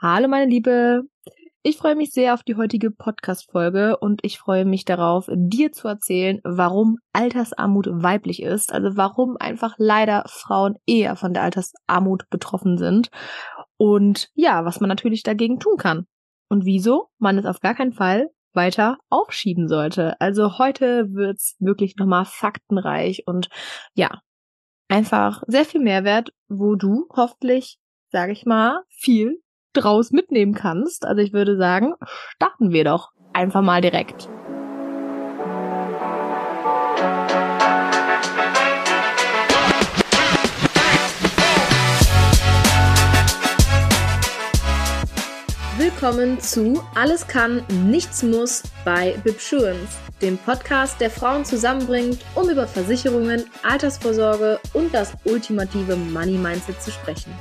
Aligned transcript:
Hallo 0.00 0.28
meine 0.28 0.48
Liebe. 0.48 1.02
Ich 1.64 1.76
freue 1.76 1.96
mich 1.96 2.12
sehr 2.12 2.34
auf 2.34 2.44
die 2.44 2.54
heutige 2.54 2.92
Podcast-Folge 2.92 3.96
und 3.96 4.20
ich 4.22 4.38
freue 4.38 4.64
mich 4.64 4.84
darauf, 4.84 5.28
dir 5.34 5.72
zu 5.72 5.88
erzählen, 5.88 6.40
warum 6.44 6.98
Altersarmut 7.12 7.88
weiblich 7.90 8.40
ist, 8.40 8.72
also 8.72 8.96
warum 8.96 9.36
einfach 9.40 9.74
leider 9.76 10.22
Frauen 10.28 10.76
eher 10.86 11.16
von 11.16 11.34
der 11.34 11.42
Altersarmut 11.42 12.30
betroffen 12.30 12.78
sind 12.78 13.10
und 13.76 14.30
ja, 14.34 14.64
was 14.64 14.78
man 14.78 14.86
natürlich 14.86 15.24
dagegen 15.24 15.58
tun 15.58 15.76
kann 15.78 16.06
und 16.48 16.64
wieso 16.64 17.08
man 17.18 17.36
es 17.36 17.44
auf 17.44 17.58
gar 17.58 17.74
keinen 17.74 17.92
Fall 17.92 18.30
weiter 18.52 18.98
aufschieben 19.10 19.66
sollte. 19.66 20.14
Also 20.20 20.58
heute 20.58 21.12
wird's 21.12 21.56
wirklich 21.58 21.96
nochmal 21.96 22.24
faktenreich 22.24 23.24
und 23.26 23.48
ja, 23.94 24.20
einfach 24.86 25.42
sehr 25.48 25.64
viel 25.64 25.80
Mehrwert, 25.80 26.32
wo 26.46 26.76
du 26.76 27.08
hoffentlich, 27.16 27.80
sage 28.12 28.30
ich 28.30 28.46
mal, 28.46 28.84
viel 28.90 29.42
draus 29.80 30.10
mitnehmen 30.10 30.54
kannst. 30.54 31.04
Also 31.04 31.22
ich 31.22 31.32
würde 31.32 31.56
sagen, 31.56 31.94
starten 32.34 32.72
wir 32.72 32.84
doch 32.84 33.12
einfach 33.32 33.62
mal 33.62 33.80
direkt. 33.80 34.28
Willkommen 45.78 46.40
zu 46.40 46.80
Alles 46.94 47.26
kann, 47.26 47.64
nichts 47.88 48.22
muss 48.22 48.62
bei 48.84 49.16
Bibsurance, 49.24 49.98
dem 50.22 50.38
Podcast, 50.38 51.00
der 51.00 51.10
Frauen 51.10 51.44
zusammenbringt, 51.44 52.20
um 52.34 52.48
über 52.48 52.66
Versicherungen, 52.66 53.44
Altersvorsorge 53.62 54.60
und 54.74 54.92
das 54.94 55.12
ultimative 55.24 55.96
Money 55.96 56.38
Mindset 56.38 56.80
zu 56.82 56.90
sprechen. 56.90 57.32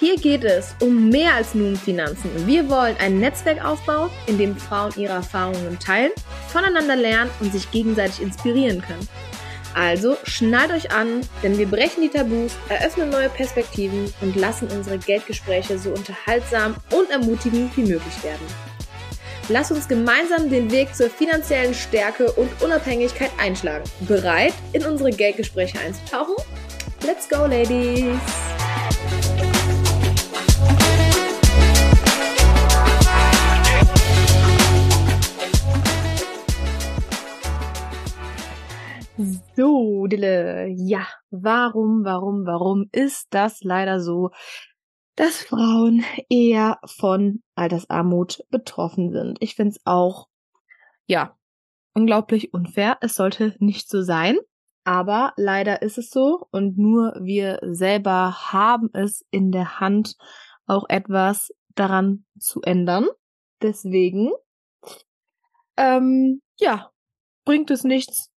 Hier 0.00 0.16
geht 0.16 0.44
es 0.44 0.74
um 0.80 1.10
mehr 1.10 1.34
als 1.34 1.54
nur 1.54 1.68
um 1.68 1.76
Finanzen. 1.76 2.30
Wir 2.46 2.70
wollen 2.70 2.96
ein 2.98 3.20
Netzwerk 3.20 3.62
aufbauen, 3.62 4.08
in 4.26 4.38
dem 4.38 4.56
Frauen 4.56 4.90
ihre 4.96 5.12
Erfahrungen 5.12 5.78
teilen, 5.78 6.12
voneinander 6.48 6.96
lernen 6.96 7.30
und 7.40 7.52
sich 7.52 7.70
gegenseitig 7.70 8.22
inspirieren 8.22 8.80
können. 8.80 9.06
Also 9.74 10.16
schnallt 10.24 10.72
euch 10.72 10.90
an, 10.90 11.20
denn 11.42 11.58
wir 11.58 11.66
brechen 11.66 12.00
die 12.00 12.08
Tabus, 12.08 12.52
eröffnen 12.70 13.10
neue 13.10 13.28
Perspektiven 13.28 14.10
und 14.22 14.36
lassen 14.36 14.68
unsere 14.68 14.96
Geldgespräche 14.96 15.78
so 15.78 15.90
unterhaltsam 15.90 16.76
und 16.92 17.10
ermutigend 17.10 17.76
wie 17.76 17.82
möglich 17.82 18.24
werden. 18.24 18.46
Lass 19.50 19.70
uns 19.70 19.86
gemeinsam 19.86 20.48
den 20.48 20.70
Weg 20.70 20.94
zur 20.94 21.10
finanziellen 21.10 21.74
Stärke 21.74 22.32
und 22.32 22.48
Unabhängigkeit 22.62 23.32
einschlagen. 23.38 23.84
Bereit, 24.08 24.54
in 24.72 24.86
unsere 24.86 25.10
Geldgespräche 25.10 25.78
einzutauchen? 25.78 26.36
Let's 27.04 27.28
go, 27.28 27.44
Ladies! 27.44 28.49
So, 39.56 40.06
Dille, 40.06 40.68
ja, 40.68 41.06
warum, 41.30 42.04
warum, 42.04 42.46
warum 42.46 42.88
ist 42.92 43.28
das 43.30 43.62
leider 43.62 44.00
so, 44.00 44.30
dass 45.16 45.42
Frauen 45.42 46.04
eher 46.28 46.78
von 46.86 47.42
Altersarmut 47.56 48.44
betroffen 48.50 49.10
sind? 49.10 49.38
Ich 49.40 49.56
finde 49.56 49.70
es 49.70 49.80
auch, 49.84 50.28
ja, 51.06 51.36
unglaublich 51.94 52.54
unfair. 52.54 52.98
Es 53.00 53.14
sollte 53.14 53.56
nicht 53.58 53.88
so 53.88 54.02
sein. 54.02 54.38
Aber 54.84 55.34
leider 55.36 55.82
ist 55.82 55.98
es 55.98 56.10
so 56.10 56.46
und 56.50 56.78
nur 56.78 57.14
wir 57.20 57.58
selber 57.62 58.52
haben 58.52 58.88
es 58.94 59.26
in 59.30 59.52
der 59.52 59.78
Hand, 59.78 60.16
auch 60.66 60.88
etwas 60.88 61.52
daran 61.74 62.24
zu 62.38 62.62
ändern. 62.62 63.06
Deswegen, 63.60 64.30
ähm, 65.76 66.40
ja, 66.56 66.90
bringt 67.44 67.70
es 67.70 67.84
nichts, 67.84 68.29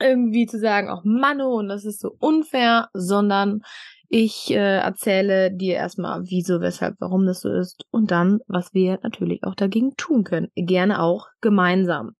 irgendwie 0.00 0.46
zu 0.46 0.58
sagen, 0.58 0.88
auch 0.88 1.02
Mano 1.04 1.54
und 1.54 1.68
das 1.68 1.84
ist 1.84 2.00
so 2.00 2.14
unfair, 2.18 2.88
sondern 2.92 3.62
ich 4.08 4.50
äh, 4.50 4.78
erzähle 4.78 5.50
dir 5.50 5.74
erstmal, 5.74 6.22
wieso, 6.24 6.60
weshalb, 6.60 6.96
warum 7.00 7.26
das 7.26 7.40
so 7.40 7.50
ist 7.50 7.84
und 7.90 8.10
dann, 8.10 8.40
was 8.46 8.72
wir 8.72 9.00
natürlich 9.02 9.42
auch 9.42 9.54
dagegen 9.54 9.96
tun 9.96 10.24
können. 10.24 10.52
Gerne 10.54 11.02
auch 11.02 11.26
gemeinsam. 11.40 12.14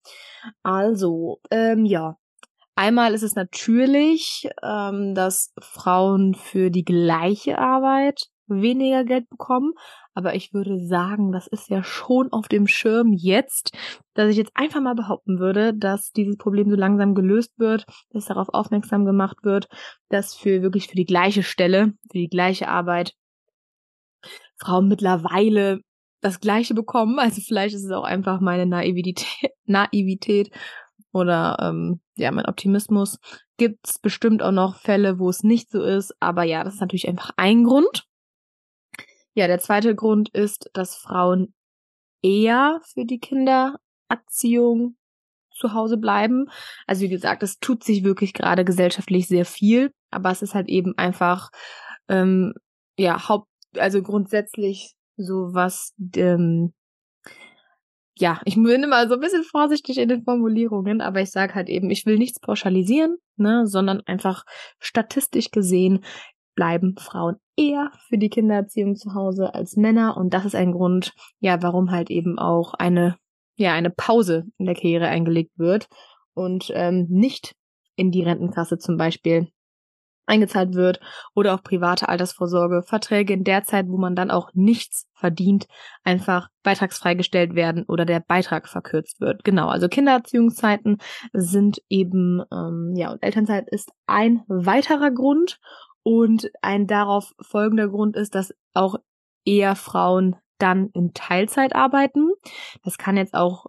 Also, 0.63 1.41
ähm, 1.51 1.85
ja. 1.85 2.17
Einmal 2.77 3.15
ist 3.15 3.23
es 3.23 3.37
natürlich, 3.37 4.49
ähm, 4.61 5.15
dass 5.15 5.53
Frauen 5.61 6.35
für 6.35 6.71
die 6.71 6.85
gleiche 6.85 7.59
Arbeit 7.59 8.23
weniger 8.49 9.05
Geld 9.05 9.29
bekommen. 9.31 9.75
Aber 10.15 10.35
ich 10.35 10.55
würde 10.55 10.79
sagen, 10.79 11.33
das 11.33 11.47
ist 11.47 11.69
ja 11.69 11.83
schon 11.83 12.33
auf 12.33 12.49
dem 12.49 12.67
Schirm 12.67 13.13
jetzt, 13.13 13.77
dass 14.15 14.31
ich 14.31 14.37
jetzt 14.37 14.53
einfach 14.55 14.81
mal 14.81 14.95
behaupten 14.95 15.41
würde, 15.41 15.75
dass 15.75 16.13
dieses 16.13 16.37
Problem 16.37 16.71
so 16.71 16.77
langsam 16.77 17.15
gelöst 17.15 17.53
wird, 17.59 17.85
dass 18.11 18.27
darauf 18.27 18.49
aufmerksam 18.51 19.05
gemacht 19.05 19.39
wird, 19.43 19.69
dass 20.09 20.35
für 20.35 20.63
wirklich 20.63 20.87
für 20.89 20.97
die 20.97 21.05
gleiche 21.05 21.43
Stelle, 21.43 21.95
für 22.11 22.19
die 22.19 22.29
gleiche 22.29 22.69
Arbeit 22.69 23.15
Frauen 24.57 24.89
mittlerweile 24.89 25.81
das 26.21 26.41
Gleiche 26.41 26.75
bekommen. 26.75 27.19
Also 27.19 27.43
vielleicht 27.43 27.75
ist 27.75 27.85
es 27.85 27.91
auch 27.91 28.05
einfach 28.05 28.41
meine 28.41 28.67
Naivität, 28.67 29.27
Naivität 29.67 30.51
oder 31.13 31.57
ähm, 31.61 32.01
ja, 32.17 32.31
mein 32.31 32.47
Optimismus. 32.47 33.19
Gibt 33.57 33.89
es 33.89 33.99
bestimmt 33.99 34.43
auch 34.43 34.53
noch 34.53 34.77
Fälle, 34.77 35.19
wo 35.19 35.29
es 35.29 35.43
nicht 35.43 35.71
so 35.71 35.83
ist. 35.83 36.15
Aber 36.21 36.45
ja, 36.45 36.65
das 36.65 36.75
ist 36.75 36.81
natürlich 36.81 37.09
einfach 37.09 37.31
ein 37.37 37.65
Grund. 37.65 38.07
Ja, 39.35 39.47
der 39.47 39.59
zweite 39.59 39.95
Grund 39.95 40.29
ist, 40.31 40.71
dass 40.75 40.97
Frauen 40.97 41.55
eher 42.23 42.81
für 42.85 43.05
die 43.05 43.19
Kindererziehung 43.19 44.97
zu 45.51 45.73
Hause 45.73 45.97
bleiben. 45.97 46.47
Also 46.87 47.03
wie 47.03 47.09
gesagt, 47.09 47.43
es 47.43 47.59
tut 47.59 47.85
sich 47.85 48.05
wirklich 48.05 48.33
gerade 48.33 48.65
gesellschaftlich 48.65 49.29
sehr 49.29 49.45
viel, 49.45 49.93
aber 50.11 50.31
es 50.31 50.43
ist 50.43 50.55
halt 50.55 50.69
eben 50.69 50.97
einfach 50.97 51.51
ähm, 52.09 52.55
ja 52.99 53.29
Haupt, 53.29 53.49
also 53.77 54.03
grundsätzlich 54.03 54.95
so 55.17 55.55
was 55.55 55.95
ähm, 56.17 56.73
ja, 58.17 58.41
ich 58.45 58.55
bin 58.55 58.85
immer 58.85 59.09
so 59.09 59.15
ein 59.15 59.21
bisschen 59.21 59.43
vorsichtig 59.43 59.99
in 59.99 60.09
den 60.09 60.23
Formulierungen, 60.23 61.01
aber 61.01 61.21
ich 61.21 61.33
sage 61.33 61.55
halt 61.55 61.69
eben, 61.69 61.91
ich 61.91 62.07
will 62.07 62.17
nichts 62.17 62.39
pauschalisieren, 62.39 63.17
ne, 63.37 63.67
sondern 63.67 64.03
einfach 64.07 64.45
statistisch 64.79 65.51
gesehen 65.51 66.05
bleiben 66.55 66.97
Frauen 66.99 67.37
eher 67.57 67.91
für 68.09 68.19
die 68.19 68.31
Kindererziehung 68.31 68.97
zu 68.97 69.15
Hause 69.15 69.55
als 69.55 69.77
Männer 69.77 70.17
und 70.17 70.35
das 70.35 70.45
ist 70.45 70.55
ein 70.55 70.73
Grund, 70.73 71.13
ja, 71.41 71.63
warum 71.63 71.91
halt 71.91 72.11
eben 72.11 72.39
auch 72.39 72.75
eine, 72.75 73.17
ja, 73.57 73.73
eine 73.73 73.91
Pause 73.91 74.45
in 74.59 74.67
der 74.67 74.75
Karriere 74.75 75.09
eingelegt 75.09 75.53
wird 75.57 75.87
und 76.35 76.71
ähm, 76.75 77.07
nicht 77.09 77.55
in 77.97 78.11
die 78.11 78.23
Rentenkasse 78.23 78.79
zum 78.79 78.97
Beispiel 78.97 79.49
eingezahlt 80.27 80.75
wird 80.75 81.01
oder 81.35 81.55
auf 81.55 81.63
private 81.63 82.09
Altersvorsorge, 82.09 82.83
Verträge 82.83 83.35
in 83.35 83.45
der 83.45 83.65
Zeit, 83.65 83.89
wo 83.89 83.99
man 83.99 84.17
dann 84.17 84.31
auch 84.31 84.51
nichts 84.55 85.07
verdient, 85.15 85.67
einfach 86.03 86.49
beitragsfreigestellt 86.63 87.55
werden 87.55 87.85
oder 87.87 88.05
der 88.05 88.21
Beitrag 88.21 88.69
verkürzt 88.69 89.21
wird. 89.21 89.45
Genau, 89.45 89.69
also 89.69 89.89
Kindererziehungszeiten 89.89 90.99
sind 91.33 91.83
eben, 91.89 92.43
ähm, 92.53 92.95
ja, 92.97 93.13
und 93.13 93.23
Elternzeit 93.23 93.69
ist 93.71 93.91
ein 94.07 94.43
weiterer 94.49 95.11
Grund 95.11 95.59
und 96.05 96.51
ein 96.63 96.87
darauf 96.87 97.35
folgender 97.41 97.89
Grund 97.89 98.15
ist, 98.15 98.37
dass 98.37 98.55
auch 98.75 98.97
eher 99.45 99.75
Frauen 99.75 100.37
dann 100.59 100.91
in 100.91 101.13
Teilzeit 101.15 101.75
arbeiten. 101.75 102.31
Das 102.85 102.99
kann 102.99 103.17
jetzt 103.17 103.35
auch 103.35 103.67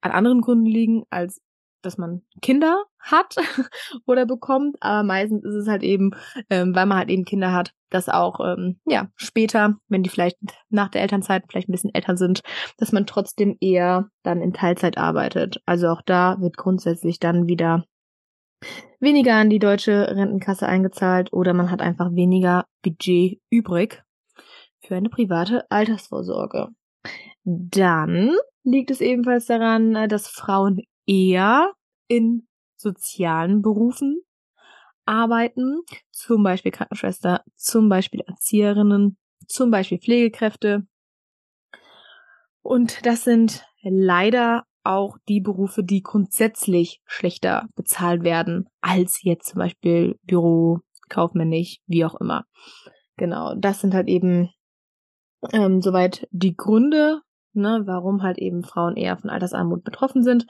an 0.00 0.12
anderen 0.12 0.40
Gründen 0.40 0.66
liegen, 0.66 1.04
als 1.10 1.42
dass 1.82 1.98
man 1.98 2.22
Kinder 2.40 2.84
hat 2.98 3.36
oder 4.06 4.24
bekommt, 4.24 4.76
aber 4.80 5.02
meistens 5.02 5.44
ist 5.44 5.54
es 5.54 5.68
halt 5.68 5.82
eben, 5.82 6.12
ähm, 6.48 6.74
weil 6.74 6.86
man 6.86 6.96
halt 6.96 7.10
eben 7.10 7.26
Kinder 7.26 7.52
hat, 7.52 7.72
dass 7.90 8.08
auch 8.08 8.40
ähm, 8.40 8.80
ja 8.86 9.08
später, 9.16 9.76
wenn 9.88 10.02
die 10.02 10.08
vielleicht 10.08 10.38
nach 10.70 10.88
der 10.88 11.02
Elternzeit 11.02 11.44
vielleicht 11.48 11.68
ein 11.68 11.72
bisschen 11.72 11.94
älter 11.94 12.16
sind, 12.16 12.40
dass 12.78 12.92
man 12.92 13.04
trotzdem 13.04 13.58
eher 13.60 14.08
dann 14.22 14.40
in 14.40 14.54
Teilzeit 14.54 14.96
arbeitet. 14.96 15.62
Also 15.66 15.88
auch 15.88 16.00
da 16.02 16.40
wird 16.40 16.56
grundsätzlich 16.56 17.18
dann 17.18 17.46
wieder 17.46 17.84
weniger 19.00 19.34
an 19.34 19.50
die 19.50 19.58
deutsche 19.58 20.08
Rentenkasse 20.08 20.66
eingezahlt 20.66 21.32
oder 21.32 21.52
man 21.54 21.70
hat 21.70 21.80
einfach 21.80 22.14
weniger 22.14 22.66
Budget 22.82 23.40
übrig 23.50 24.02
für 24.80 24.96
eine 24.96 25.08
private 25.08 25.70
Altersvorsorge. 25.70 26.68
Dann 27.44 28.30
liegt 28.62 28.90
es 28.90 29.00
ebenfalls 29.00 29.46
daran, 29.46 30.08
dass 30.08 30.28
Frauen 30.28 30.82
eher 31.06 31.72
in 32.08 32.46
sozialen 32.76 33.62
Berufen 33.62 34.22
arbeiten, 35.04 35.82
zum 36.10 36.42
Beispiel 36.42 36.72
Krankenschwester, 36.72 37.42
zum 37.56 37.88
Beispiel 37.88 38.20
Erzieherinnen, 38.20 39.18
zum 39.46 39.70
Beispiel 39.70 39.98
Pflegekräfte. 39.98 40.86
Und 42.62 43.04
das 43.04 43.24
sind 43.24 43.66
leider 43.82 44.64
auch 44.84 45.18
die 45.28 45.40
Berufe, 45.40 45.82
die 45.82 46.02
grundsätzlich 46.02 47.00
schlechter 47.06 47.68
bezahlt 47.74 48.22
werden 48.22 48.68
als 48.80 49.22
jetzt 49.22 49.48
zum 49.48 49.58
Beispiel 49.60 50.18
Büro, 50.24 50.80
kaufmännisch, 51.08 51.78
wie 51.86 52.04
auch 52.04 52.14
immer. 52.16 52.44
Genau, 53.16 53.54
das 53.56 53.80
sind 53.80 53.94
halt 53.94 54.08
eben 54.08 54.50
Ähm, 55.52 55.82
soweit 55.82 56.26
die 56.30 56.56
Gründe, 56.56 57.20
ne, 57.52 57.82
warum 57.84 58.22
halt 58.22 58.38
eben 58.38 58.64
Frauen 58.64 58.96
eher 58.96 59.16
von 59.18 59.30
Altersarmut 59.30 59.84
betroffen 59.84 60.22
sind. 60.22 60.46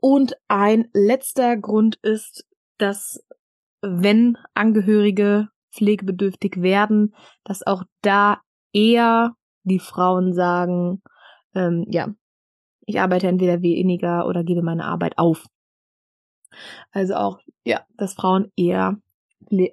Und 0.00 0.36
ein 0.48 0.88
letzter 0.92 1.56
Grund 1.56 1.96
ist, 2.02 2.44
dass 2.78 3.24
wenn 3.80 4.36
Angehörige 4.54 5.48
pflegebedürftig 5.72 6.60
werden, 6.60 7.14
dass 7.44 7.66
auch 7.66 7.84
da 8.02 8.40
eher 8.72 9.34
die 9.62 9.78
Frauen 9.78 10.34
sagen, 10.34 11.02
ähm, 11.54 11.86
ja, 11.88 12.08
ich 12.86 13.00
arbeite 13.00 13.28
entweder 13.28 13.62
weniger 13.62 14.26
oder 14.26 14.44
gebe 14.44 14.62
meine 14.62 14.84
Arbeit 14.84 15.18
auf. 15.18 15.46
Also 16.92 17.14
auch, 17.14 17.40
ja, 17.64 17.84
dass 17.96 18.14
Frauen 18.14 18.52
eher 18.56 18.98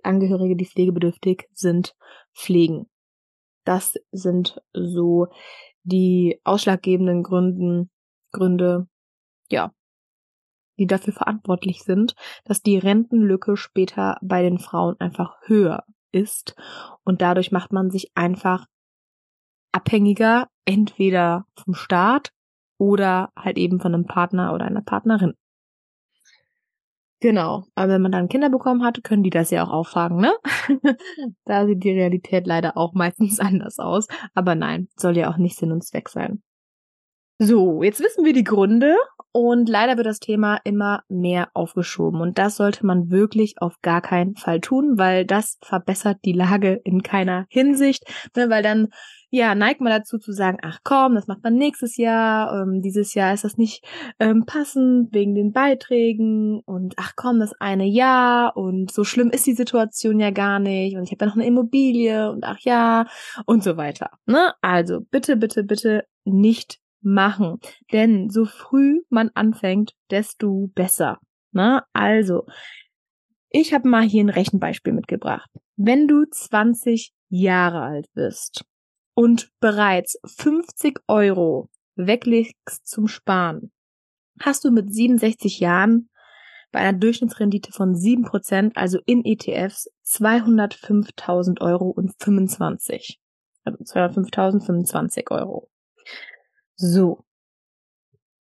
Angehörige, 0.04 0.56
die 0.56 0.66
pflegebedürftig 0.66 1.48
sind, 1.54 1.96
pflegen. 2.34 2.90
Das 3.64 3.94
sind 4.12 4.62
so 4.74 5.28
die 5.84 6.40
ausschlaggebenden 6.44 7.24
Gründen, 7.24 7.90
Gründe, 8.32 8.88
ja, 9.50 9.72
die 10.78 10.88
dafür 10.88 11.14
verantwortlich 11.14 11.84
sind, 11.84 12.16
dass 12.44 12.62
die 12.62 12.78
Rentenlücke 12.78 13.56
später 13.56 14.18
bei 14.22 14.42
den 14.42 14.58
Frauen 14.58 15.00
einfach 15.00 15.36
höher 15.44 15.84
ist. 16.12 16.56
Und 17.04 17.22
dadurch 17.22 17.52
macht 17.52 17.72
man 17.72 17.92
sich 17.92 18.12
einfach 18.16 18.66
abhängiger, 19.72 20.48
entweder 20.66 21.46
vom 21.56 21.74
Staat 21.74 22.32
oder 22.82 23.30
halt 23.38 23.60
eben 23.60 23.80
von 23.80 23.94
einem 23.94 24.06
Partner 24.06 24.56
oder 24.56 24.66
einer 24.66 24.82
Partnerin. 24.82 25.36
Genau. 27.20 27.66
Aber 27.76 27.94
wenn 27.94 28.02
man 28.02 28.12
dann 28.12 28.28
Kinder 28.28 28.50
bekommen 28.50 28.84
hat, 28.84 29.04
können 29.04 29.22
die 29.22 29.30
das 29.30 29.52
ja 29.52 29.64
auch 29.64 29.70
auffangen, 29.70 30.20
ne? 30.20 30.34
da 31.46 31.68
sieht 31.68 31.84
die 31.84 31.92
Realität 31.92 32.48
leider 32.48 32.78
auch 32.78 32.94
meistens 32.96 33.40
anders 33.40 33.78
aus. 33.78 34.08
Aber 34.34 34.56
nein, 34.56 34.88
soll 34.98 35.16
ja 35.16 35.30
auch 35.30 35.38
nicht 35.38 35.58
Sinn 35.58 35.72
und 35.72 35.84
Zweck 35.84 36.10
sein. 36.10 36.42
So, 37.38 37.84
jetzt 37.84 38.00
wissen 38.00 38.26
wir 38.26 38.34
die 38.34 38.44
Gründe 38.44 38.96
und 39.32 39.70
leider 39.70 39.98
wird 39.98 40.08
das 40.08 40.20
Thema 40.20 40.60
immer 40.64 41.04
mehr 41.08 41.50
aufgeschoben 41.54 42.20
und 42.22 42.38
das 42.38 42.56
sollte 42.56 42.86
man 42.86 43.10
wirklich 43.10 43.56
auf 43.62 43.82
gar 43.82 44.02
keinen 44.02 44.36
Fall 44.36 44.60
tun, 44.60 44.98
weil 44.98 45.26
das 45.26 45.58
verbessert 45.62 46.20
die 46.26 46.34
Lage 46.34 46.82
in 46.84 47.02
keiner 47.02 47.46
Hinsicht, 47.50 48.04
ne, 48.36 48.50
weil 48.50 48.62
dann 48.62 48.90
ja, 49.32 49.56
neigt 49.56 49.80
man 49.80 49.92
dazu 49.92 50.18
zu 50.18 50.34
sagen, 50.34 50.58
ach 50.62 50.80
komm, 50.84 51.16
das 51.16 51.28
macht 51.28 51.42
man 51.42 51.56
nächstes 51.56 51.96
Jahr, 51.96 52.62
ähm, 52.62 52.82
dieses 52.82 53.14
Jahr 53.14 53.34
ist 53.34 53.46
das 53.46 53.58
nicht 53.58 53.84
ähm, 54.20 54.46
passend 54.46 55.14
wegen 55.14 55.36
den 55.36 55.54
Beiträgen 55.54 56.60
und 56.66 56.96
ach 56.98 57.14
komm, 57.16 57.40
das 57.40 57.54
eine 57.60 57.86
Jahr 57.86 58.58
und 58.58 58.92
so 58.92 59.06
schlimm 59.06 59.30
ist 59.30 59.48
die 59.48 59.54
Situation 59.54 60.20
ja 60.20 60.32
gar 60.32 60.60
nicht 60.60 60.98
und 60.98 61.04
ich 61.04 61.12
habe 61.12 61.24
ja 61.24 61.30
noch 61.30 61.36
eine 61.36 61.48
Immobilie 61.48 62.30
und 62.30 62.44
ach 62.44 62.60
ja 62.60 63.08
und 63.46 63.64
so 63.64 63.78
weiter. 63.78 64.10
Ne? 64.26 64.54
Also 64.62 65.00
bitte, 65.00 65.38
bitte, 65.38 65.64
bitte 65.64 66.04
nicht 66.26 66.80
machen. 67.02 67.60
Denn 67.94 68.30
so 68.30 68.44
früh 68.44 69.00
man 69.10 69.32
anfängt, 69.34 69.94
desto 70.12 70.70
besser. 70.76 71.20
Na, 71.54 71.86
also, 71.94 72.46
ich 73.50 73.74
habe 73.74 73.88
mal 73.88 74.04
hier 74.04 74.24
ein 74.24 74.30
Rechenbeispiel 74.30 74.94
mitgebracht. 74.94 75.50
Wenn 75.78 76.08
du 76.08 76.26
20 76.30 77.14
Jahre 77.30 77.82
alt 77.82 78.08
bist 78.14 78.66
und 79.14 79.52
bereits 79.60 80.18
50 80.26 81.02
Euro 81.08 81.70
weglegst 81.96 82.88
zum 82.88 83.08
Sparen, 83.08 83.72
hast 84.40 84.64
du 84.64 84.72
mit 84.72 84.94
67 84.94 85.60
Jahren 85.60 86.10
bei 86.72 86.80
einer 86.80 86.98
Durchschnittsrendite 86.98 87.72
von 87.72 87.96
7%, 87.96 88.72
also 88.76 89.00
in 89.06 89.26
ETFs, 89.26 89.90
205.000 90.06 91.62
Euro 91.62 91.90
und 91.90 92.14
25. 92.20 93.20
Also 93.64 93.78
205.025 93.84 95.32
Euro. 95.32 95.70
So. 96.76 97.26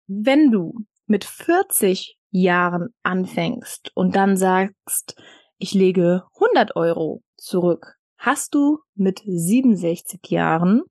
Wenn 0.08 0.50
du 0.50 0.74
mit 1.06 1.24
40 1.24 2.18
Jahren 2.30 2.94
anfängst 3.02 3.90
und 3.94 4.14
dann 4.14 4.36
sagst, 4.36 5.16
ich 5.58 5.72
lege 5.72 6.24
100 6.34 6.76
Euro 6.76 7.22
zurück, 7.36 7.96
hast 8.26 8.54
du 8.56 8.80
mit 8.96 9.22
67 9.24 10.20
Jahren 10.28 10.82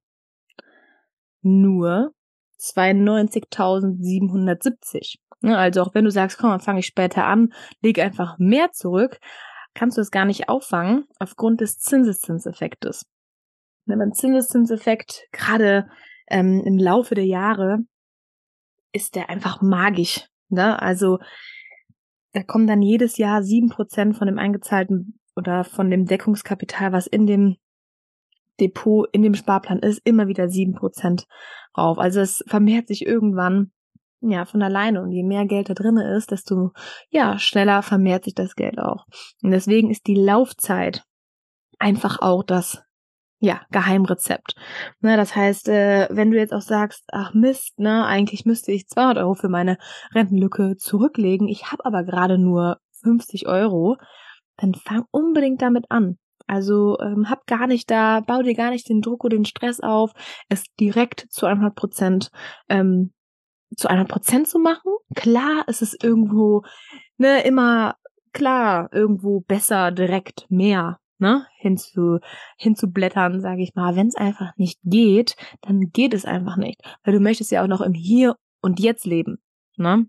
nur 1.41 2.13
92.770. 2.59 5.17
Also 5.41 5.81
auch 5.81 5.93
wenn 5.93 6.05
du 6.05 6.11
sagst, 6.11 6.37
komm, 6.37 6.51
dann 6.51 6.61
fange 6.61 6.79
ich 6.79 6.85
später 6.85 7.25
an, 7.25 7.51
lege 7.81 8.01
einfach 8.03 8.37
mehr 8.39 8.71
zurück, 8.71 9.19
kannst 9.73 9.97
du 9.97 10.01
es 10.01 10.11
gar 10.11 10.23
nicht 10.23 10.47
auffangen 10.47 11.03
aufgrund 11.19 11.59
des 11.59 11.77
Zinseszinseffektes. 11.77 13.05
Beim 13.85 14.13
Zinseszinseffekt, 14.13 15.27
gerade 15.33 15.89
ähm, 16.27 16.63
im 16.65 16.77
Laufe 16.77 17.15
der 17.15 17.25
Jahre 17.25 17.79
ist 18.93 19.15
der 19.15 19.29
einfach 19.29 19.61
magisch. 19.61 20.25
Ne? 20.47 20.81
Also 20.81 21.19
da 22.31 22.43
kommen 22.43 22.65
dann 22.65 22.81
jedes 22.81 23.17
Jahr 23.17 23.43
sieben 23.43 23.67
Prozent 23.67 24.15
von 24.17 24.27
dem 24.27 24.39
eingezahlten 24.39 25.19
oder 25.35 25.63
von 25.63 25.89
dem 25.89 26.05
Deckungskapital, 26.05 26.91
was 26.91 27.07
in 27.07 27.27
dem 27.27 27.57
Depot, 28.59 29.07
in 29.11 29.21
dem 29.21 29.35
Sparplan 29.35 29.79
ist, 29.79 30.01
immer 30.05 30.27
wieder 30.27 30.47
sieben 30.49 30.75
Prozent 30.75 31.27
rauf. 31.77 31.97
Also 31.99 32.21
es 32.21 32.43
vermehrt 32.47 32.87
sich 32.87 33.05
irgendwann 33.05 33.71
ja 34.21 34.45
von 34.45 34.61
alleine 34.61 35.01
und 35.01 35.11
je 35.11 35.23
mehr 35.23 35.45
Geld 35.45 35.69
da 35.69 35.73
drinne 35.73 36.15
ist, 36.15 36.31
desto 36.31 36.71
ja 37.09 37.37
schneller 37.37 37.81
vermehrt 37.81 38.23
sich 38.23 38.33
das 38.33 38.55
Geld 38.55 38.79
auch. 38.79 39.05
Und 39.43 39.51
deswegen 39.51 39.91
ist 39.91 40.07
die 40.07 40.15
Laufzeit 40.15 41.03
einfach 41.79 42.21
auch 42.21 42.43
das 42.43 42.81
ja, 43.39 43.61
Geheimrezept. 43.71 44.55
Ne, 45.01 45.17
das 45.17 45.35
heißt, 45.35 45.67
äh, 45.67 46.07
wenn 46.09 46.31
du 46.31 46.37
jetzt 46.37 46.53
auch 46.53 46.61
sagst, 46.61 47.03
ach 47.11 47.33
Mist, 47.33 47.77
ne, 47.77 48.05
eigentlich 48.05 48.45
müsste 48.45 48.71
ich 48.71 48.87
200 48.87 49.17
Euro 49.17 49.33
für 49.33 49.49
meine 49.49 49.77
Rentenlücke 50.13 50.77
zurücklegen, 50.77 51.47
ich 51.47 51.71
habe 51.71 51.85
aber 51.85 52.03
gerade 52.03 52.37
nur 52.37 52.79
50 53.03 53.47
Euro, 53.47 53.97
dann 54.57 54.73
fang 54.73 55.05
unbedingt 55.11 55.61
damit 55.61 55.85
an. 55.89 56.17
Also 56.47 56.99
ähm, 56.99 57.29
hab 57.29 57.47
gar 57.47 57.67
nicht 57.67 57.89
da, 57.89 58.19
bau 58.19 58.41
dir 58.41 58.53
gar 58.53 58.69
nicht 58.69 58.87
den 58.87 59.01
Druck 59.01 59.23
oder 59.23 59.35
den 59.35 59.45
Stress 59.45 59.79
auf, 59.79 60.11
es 60.47 60.63
direkt 60.79 61.25
zu 61.29 61.47
100 61.47 61.75
Prozent 61.75 62.29
ähm, 62.69 63.13
zu 63.75 63.87
100 63.87 64.07
Prozent 64.07 64.47
zu 64.47 64.59
machen. 64.59 64.91
Klar, 65.15 65.67
ist 65.67 65.81
es 65.81 65.97
irgendwo 66.01 66.63
ne 67.17 67.43
immer 67.43 67.95
klar 68.31 68.89
irgendwo 68.91 69.41
besser 69.41 69.91
direkt 69.91 70.45
mehr 70.49 70.99
ne, 71.17 71.47
hinzu, 71.57 72.19
hinzublättern, 72.57 73.41
sage 73.41 73.63
ich 73.63 73.75
mal. 73.75 73.95
Wenn 73.95 74.07
es 74.07 74.15
einfach 74.15 74.55
nicht 74.57 74.79
geht, 74.83 75.35
dann 75.61 75.91
geht 75.91 76.13
es 76.13 76.25
einfach 76.25 76.57
nicht. 76.57 76.81
Weil 77.03 77.13
du 77.13 77.19
möchtest 77.19 77.51
ja 77.51 77.63
auch 77.63 77.67
noch 77.67 77.81
im 77.81 77.93
Hier 77.93 78.35
und 78.61 78.79
Jetzt 78.79 79.05
leben, 79.05 79.37
ne? 79.77 80.07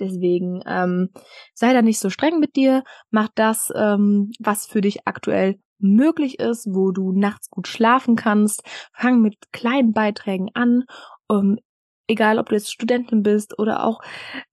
Deswegen 0.00 0.62
ähm, 0.66 1.10
sei 1.54 1.72
da 1.72 1.82
nicht 1.82 1.98
so 1.98 2.10
streng 2.10 2.40
mit 2.40 2.56
dir, 2.56 2.82
mach 3.10 3.28
das, 3.34 3.72
ähm, 3.74 4.32
was 4.40 4.66
für 4.66 4.80
dich 4.80 5.06
aktuell 5.06 5.60
möglich 5.78 6.38
ist, 6.38 6.66
wo 6.70 6.90
du 6.92 7.12
nachts 7.12 7.50
gut 7.50 7.68
schlafen 7.68 8.16
kannst. 8.16 8.62
Fang 8.92 9.20
mit 9.20 9.36
kleinen 9.52 9.92
Beiträgen 9.92 10.50
an, 10.54 10.84
um, 11.28 11.58
egal 12.08 12.38
ob 12.38 12.48
du 12.48 12.54
jetzt 12.56 12.72
Studentin 12.72 13.22
bist 13.22 13.58
oder 13.58 13.84
auch 13.84 14.00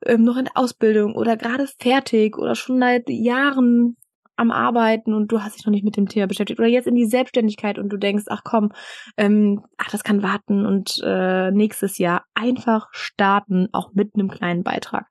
ähm, 0.05 0.23
noch 0.23 0.37
in 0.37 0.49
Ausbildung 0.53 1.15
oder 1.15 1.37
gerade 1.37 1.67
fertig 1.79 2.37
oder 2.37 2.55
schon 2.55 2.79
seit 2.79 3.09
Jahren 3.09 3.97
am 4.38 4.51
Arbeiten 4.51 5.13
und 5.13 5.32
du 5.32 5.41
hast 5.41 5.58
dich 5.58 5.65
noch 5.65 5.72
nicht 5.72 5.84
mit 5.84 5.98
dem 5.98 6.08
Thema 6.08 6.27
beschäftigt 6.27 6.60
oder 6.60 6.70
jetzt 6.70 6.88
in 6.88 6.96
die 6.96 7.06
Selbstständigkeit 7.06 7.77
und 7.79 7.89
du 7.89 7.98
denkst, 7.98 8.25
ach 8.27 8.41
komm, 8.44 8.72
ähm, 9.17 9.63
ach 9.77 9.89
das 9.89 10.03
kann 10.03 10.24
warten 10.24 10.65
und 10.65 11.01
äh, 11.03 11.51
nächstes 11.51 11.98
Jahr 11.98 12.24
einfach 12.34 12.88
starten, 12.91 13.67
auch 13.74 13.94
mit 13.94 14.15
einem 14.15 14.29
kleinen 14.29 14.63
Beitrag. 14.63 15.08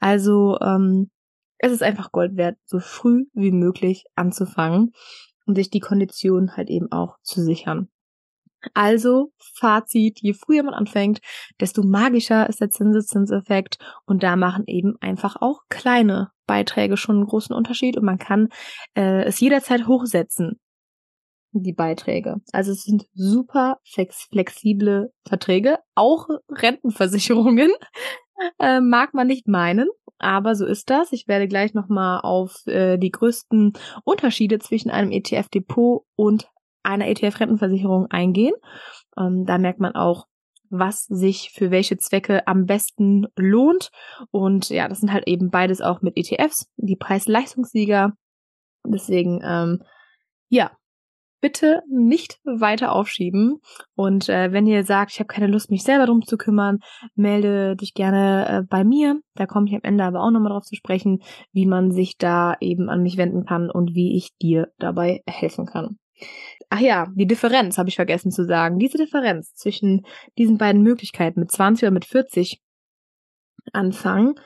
Also 0.00 0.58
ähm, 0.60 1.10
es 1.58 1.72
ist 1.72 1.82
einfach 1.82 2.10
Gold 2.10 2.36
wert, 2.36 2.56
so 2.64 2.80
früh 2.80 3.26
wie 3.34 3.52
möglich 3.52 4.04
anzufangen 4.14 4.92
und 5.46 5.54
sich 5.54 5.70
die 5.70 5.80
Konditionen 5.80 6.56
halt 6.56 6.70
eben 6.70 6.90
auch 6.90 7.16
zu 7.22 7.42
sichern. 7.42 7.88
Also, 8.74 9.32
Fazit, 9.38 10.20
je 10.20 10.34
früher 10.34 10.62
man 10.62 10.74
anfängt, 10.74 11.20
desto 11.60 11.82
magischer 11.82 12.48
ist 12.48 12.60
der 12.60 12.70
Zinseszinseffekt 12.70 13.78
und 14.06 14.22
da 14.22 14.36
machen 14.36 14.64
eben 14.66 14.96
einfach 15.00 15.36
auch 15.40 15.62
kleine 15.68 16.30
Beiträge 16.46 16.96
schon 16.96 17.16
einen 17.16 17.26
großen 17.26 17.54
Unterschied 17.54 17.96
und 17.96 18.04
man 18.04 18.18
kann 18.18 18.48
äh, 18.94 19.24
es 19.24 19.40
jederzeit 19.40 19.86
hochsetzen, 19.86 20.60
die 21.52 21.72
Beiträge. 21.72 22.36
Also 22.52 22.72
es 22.72 22.82
sind 22.82 23.06
super 23.14 23.78
flex 23.84 24.28
flexible 24.30 25.12
Verträge, 25.26 25.78
auch 25.94 26.28
Rentenversicherungen, 26.50 27.70
äh, 28.60 28.80
mag 28.80 29.14
man 29.14 29.26
nicht 29.26 29.48
meinen, 29.48 29.88
aber 30.18 30.54
so 30.54 30.66
ist 30.66 30.90
das. 30.90 31.12
Ich 31.12 31.28
werde 31.28 31.48
gleich 31.48 31.74
nochmal 31.74 32.20
auf 32.22 32.66
äh, 32.66 32.98
die 32.98 33.10
größten 33.10 33.72
Unterschiede 34.04 34.58
zwischen 34.58 34.90
einem 34.90 35.12
ETF-Depot 35.12 36.04
und 36.16 36.48
einer 36.82 37.08
ETF-Rentenversicherung 37.08 38.06
eingehen. 38.06 38.54
Ähm, 39.18 39.44
da 39.46 39.58
merkt 39.58 39.80
man 39.80 39.94
auch, 39.94 40.26
was 40.70 41.04
sich 41.06 41.50
für 41.52 41.70
welche 41.70 41.98
Zwecke 41.98 42.46
am 42.46 42.64
besten 42.66 43.26
lohnt. 43.36 43.90
Und 44.30 44.70
ja, 44.70 44.88
das 44.88 45.00
sind 45.00 45.12
halt 45.12 45.26
eben 45.26 45.50
beides 45.50 45.80
auch 45.80 46.00
mit 46.00 46.16
ETFs, 46.16 46.70
die 46.76 46.96
Preis-Leistungssieger. 46.96 48.12
Deswegen, 48.86 49.40
ähm, 49.44 49.82
ja, 50.48 50.70
bitte 51.40 51.82
nicht 51.88 52.38
weiter 52.44 52.92
aufschieben. 52.92 53.60
Und 53.94 54.28
äh, 54.28 54.52
wenn 54.52 54.66
ihr 54.66 54.84
sagt, 54.84 55.12
ich 55.12 55.18
habe 55.18 55.28
keine 55.28 55.46
Lust, 55.46 55.70
mich 55.70 55.82
selber 55.82 56.06
drum 56.06 56.22
zu 56.22 56.36
kümmern, 56.36 56.78
melde 57.14 57.76
dich 57.76 57.94
gerne 57.94 58.48
äh, 58.48 58.62
bei 58.62 58.84
mir. 58.84 59.20
Da 59.34 59.46
komme 59.46 59.66
ich 59.66 59.74
am 59.74 59.80
Ende 59.82 60.04
aber 60.04 60.22
auch 60.22 60.30
nochmal 60.30 60.52
drauf 60.52 60.64
zu 60.64 60.76
sprechen, 60.76 61.22
wie 61.52 61.66
man 61.66 61.90
sich 61.90 62.16
da 62.18 62.56
eben 62.60 62.88
an 62.88 63.02
mich 63.02 63.16
wenden 63.16 63.44
kann 63.44 63.70
und 63.70 63.94
wie 63.94 64.16
ich 64.16 64.36
dir 64.40 64.68
dabei 64.78 65.22
helfen 65.26 65.66
kann. 65.66 65.98
Ach 66.70 66.78
ja, 66.78 67.08
die 67.14 67.26
Differenz 67.26 67.78
habe 67.78 67.88
ich 67.88 67.96
vergessen 67.96 68.30
zu 68.30 68.44
sagen. 68.46 68.78
Diese 68.78 68.96
Differenz 68.96 69.54
zwischen 69.54 70.06
diesen 70.38 70.56
beiden 70.56 70.82
Möglichkeiten 70.82 71.40
mit 71.40 71.50
20 71.50 71.82
oder 71.84 71.92
mit 71.92 72.04
40 72.04 72.62
anfangen, 73.72 74.36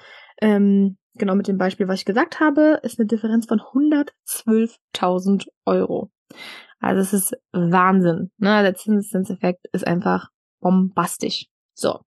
ähm, 0.40 0.97
genau 1.14 1.35
mit 1.35 1.49
dem 1.49 1.59
Beispiel, 1.59 1.87
was 1.87 2.00
ich 2.00 2.07
gesagt 2.07 2.40
habe, 2.40 2.81
ist 2.83 2.99
eine 2.99 3.07
Differenz 3.07 3.47
von 3.47 3.61
112.000 3.61 5.49
Euro. 5.66 6.11
Also 6.81 7.00
es 7.02 7.12
ist 7.12 7.35
Wahnsinn. 7.52 8.31
Ne? 8.38 8.62
Der 8.62 8.75
Zinseszinseffekt 8.75 9.66
ist 9.73 9.87
einfach 9.87 10.31
bombastisch. 10.61 11.47
So. 11.75 12.00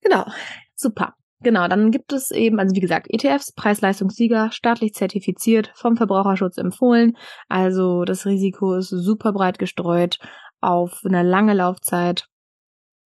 Genau. 0.00 0.26
Super. 0.74 1.14
Genau, 1.42 1.66
dann 1.66 1.90
gibt 1.90 2.12
es 2.12 2.30
eben, 2.30 2.60
also 2.60 2.74
wie 2.74 2.80
gesagt, 2.80 3.08
ETFs, 3.10 3.52
Preis-Leistungssieger, 3.52 4.52
staatlich 4.52 4.94
zertifiziert, 4.94 5.72
vom 5.74 5.96
Verbraucherschutz 5.96 6.56
empfohlen. 6.56 7.16
Also 7.48 8.04
das 8.04 8.26
Risiko 8.26 8.74
ist 8.74 8.90
super 8.90 9.32
breit 9.32 9.58
gestreut 9.58 10.18
auf 10.60 11.00
eine 11.04 11.22
lange 11.22 11.54
Laufzeit. 11.54 12.28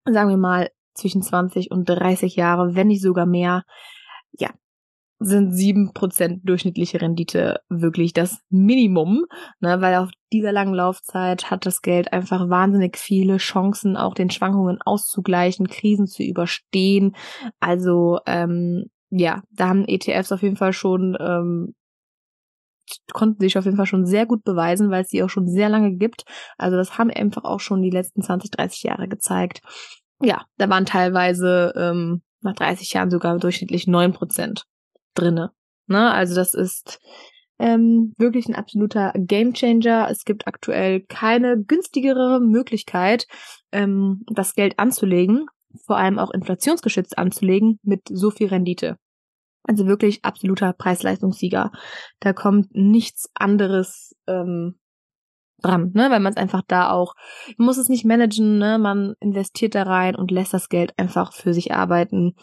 Sagen 0.05 0.29
wir 0.29 0.37
mal 0.37 0.71
zwischen 0.95 1.23
20 1.23 1.71
und 1.71 1.87
30 1.87 2.37
Jahre, 2.37 2.75
wenn 2.75 2.89
nicht 2.89 3.03
sogar 3.03 3.25
mehr. 3.25 3.63
Ja, 4.33 4.51
sind 5.21 5.53
sieben 5.53 5.93
Prozent 5.93 6.49
durchschnittliche 6.49 7.01
Rendite 7.01 7.61
wirklich 7.69 8.13
das 8.13 8.39
Minimum, 8.51 9.27
ne, 9.61 9.81
weil 9.81 9.97
auf 9.97 10.11
dieser 10.33 10.53
langen 10.53 10.75
Laufzeit 10.75 11.51
hat 11.51 11.67
das 11.67 11.83
Geld 11.83 12.13
einfach 12.13 12.49
wahnsinnig 12.49 12.97
viele 12.97 13.39
Chancen, 13.39 13.97
auch 13.97 14.15
den 14.15 14.31
Schwankungen 14.31 14.79
auszugleichen, 14.81 15.69
Krisen 15.69 16.07
zu 16.07 16.23
überstehen. 16.23 17.17
Also 17.59 18.21
ähm, 18.27 18.87
ja, 19.11 19.43
da 19.51 19.69
haben 19.69 19.87
ETFs 19.87 20.33
auf 20.33 20.43
jeden 20.43 20.57
Fall 20.57 20.73
schon 20.73 21.17
ähm, 21.19 21.75
konnten 23.13 23.41
sich 23.41 23.59
auf 23.59 23.65
jeden 23.65 23.77
Fall 23.77 23.87
schon 23.87 24.07
sehr 24.07 24.25
gut 24.25 24.45
beweisen, 24.45 24.91
weil 24.91 25.03
es 25.03 25.09
die 25.09 25.23
auch 25.23 25.29
schon 25.29 25.49
sehr 25.49 25.69
lange 25.69 25.95
gibt. 25.97 26.25
Also 26.57 26.77
das 26.77 26.97
haben 26.97 27.11
einfach 27.11 27.45
auch 27.45 27.61
schon 27.61 27.83
die 27.83 27.91
letzten 27.91 28.23
20, 28.23 28.51
30 28.51 28.83
Jahre 28.85 29.09
gezeigt. 29.09 29.61
Ja, 30.23 30.45
da 30.57 30.69
waren 30.69 30.87
teilweise 30.87 31.73
ähm, 31.77 32.23
nach 32.41 32.55
30 32.55 32.93
Jahren 32.93 33.11
sogar 33.11 33.37
durchschnittlich 33.39 33.87
neun 33.87 34.13
Prozent 34.13 34.65
drinne. 35.15 35.53
Ne? 35.87 36.11
Also 36.13 36.35
das 36.35 36.55
ist 36.55 37.01
ähm, 37.59 38.15
wirklich 38.19 38.47
ein 38.49 38.55
absoluter 38.55 39.13
Gamechanger. 39.17 40.09
Es 40.11 40.25
gibt 40.25 40.47
aktuell 40.47 41.01
keine 41.01 41.63
günstigere 41.63 42.41
Möglichkeit, 42.41 43.27
ähm, 43.73 44.25
das 44.33 44.55
Geld 44.55 44.79
anzulegen, 44.79 45.47
vor 45.87 45.97
allem 45.97 46.19
auch 46.19 46.31
inflationsgeschützt 46.31 47.19
anzulegen 47.19 47.79
mit 47.83 48.03
so 48.09 48.31
viel 48.31 48.49
Rendite. 48.49 48.97
Also 49.65 49.87
wirklich 49.87 50.25
absoluter 50.25 50.73
Preis-Leistungssieger. 50.73 51.73
Da 52.21 52.33
kommt 52.33 52.75
nichts 52.75 53.29
anderes 53.35 54.15
ähm, 54.27 54.79
dran, 55.61 55.91
ne? 55.95 56.11
weil 56.11 56.21
man 56.21 56.33
es 56.33 56.37
einfach 56.37 56.63
da 56.67 56.91
auch, 56.91 57.15
muss 57.57 57.77
es 57.77 57.89
nicht 57.89 58.05
managen, 58.05 58.59
ne? 58.59 58.79
man 58.79 59.15
investiert 59.21 59.75
da 59.75 59.83
rein 59.83 60.15
und 60.15 60.31
lässt 60.31 60.55
das 60.55 60.69
Geld 60.69 60.95
einfach 60.97 61.33
für 61.33 61.53
sich 61.53 61.75
arbeiten. 61.75 62.35